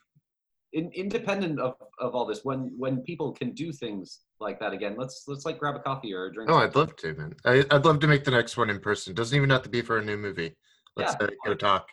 in, 0.71 0.89
independent 0.93 1.59
of, 1.59 1.75
of 1.99 2.15
all 2.15 2.25
this, 2.25 2.43
when 2.43 2.73
when 2.77 3.01
people 3.01 3.33
can 3.33 3.51
do 3.51 3.73
things 3.73 4.21
like 4.39 4.59
that 4.61 4.71
again, 4.71 4.95
let's 4.97 5.25
let's 5.27 5.45
like 5.45 5.59
grab 5.59 5.75
a 5.75 5.79
coffee 5.79 6.13
or 6.13 6.27
a 6.27 6.33
drink. 6.33 6.49
Oh, 6.49 6.57
I'd 6.57 6.75
love 6.75 6.95
to, 6.97 7.13
man. 7.13 7.35
I, 7.43 7.65
would 7.71 7.85
love 7.85 7.99
to 7.99 8.07
make 8.07 8.23
the 8.23 8.31
next 8.31 8.55
one 8.55 8.69
in 8.69 8.79
person. 8.79 9.13
Doesn't 9.13 9.35
even 9.35 9.49
have 9.49 9.63
to 9.63 9.69
be 9.69 9.81
for 9.81 9.97
a 9.97 10.05
new 10.05 10.17
movie. 10.17 10.55
Let's 10.95 11.15
yeah. 11.19 11.27
uh, 11.27 11.31
go 11.45 11.53
talk 11.53 11.89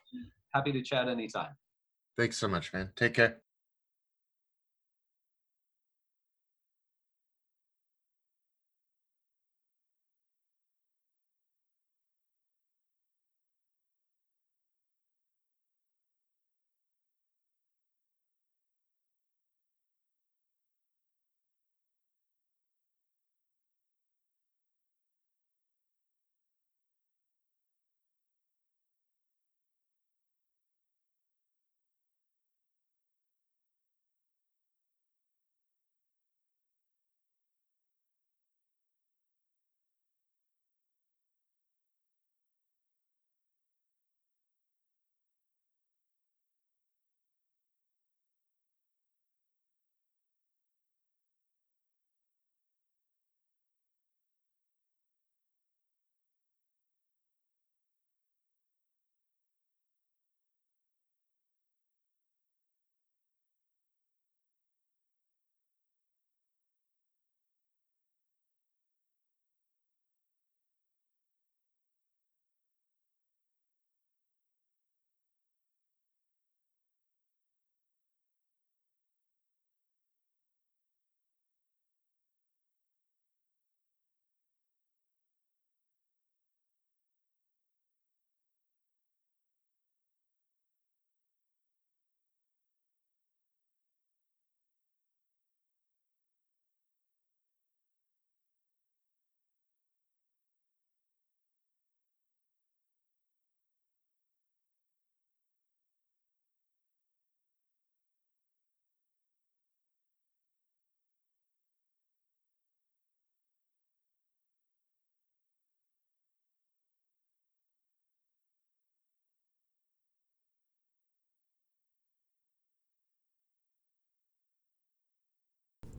happy 0.53 0.73
to 0.73 0.83
chat 0.83 1.09
anytime. 1.09 1.57
Thanks 2.17 2.39
so 2.39 2.49
much, 2.49 2.73
man. 2.73 2.91
Take 2.97 3.15
care. 3.15 3.41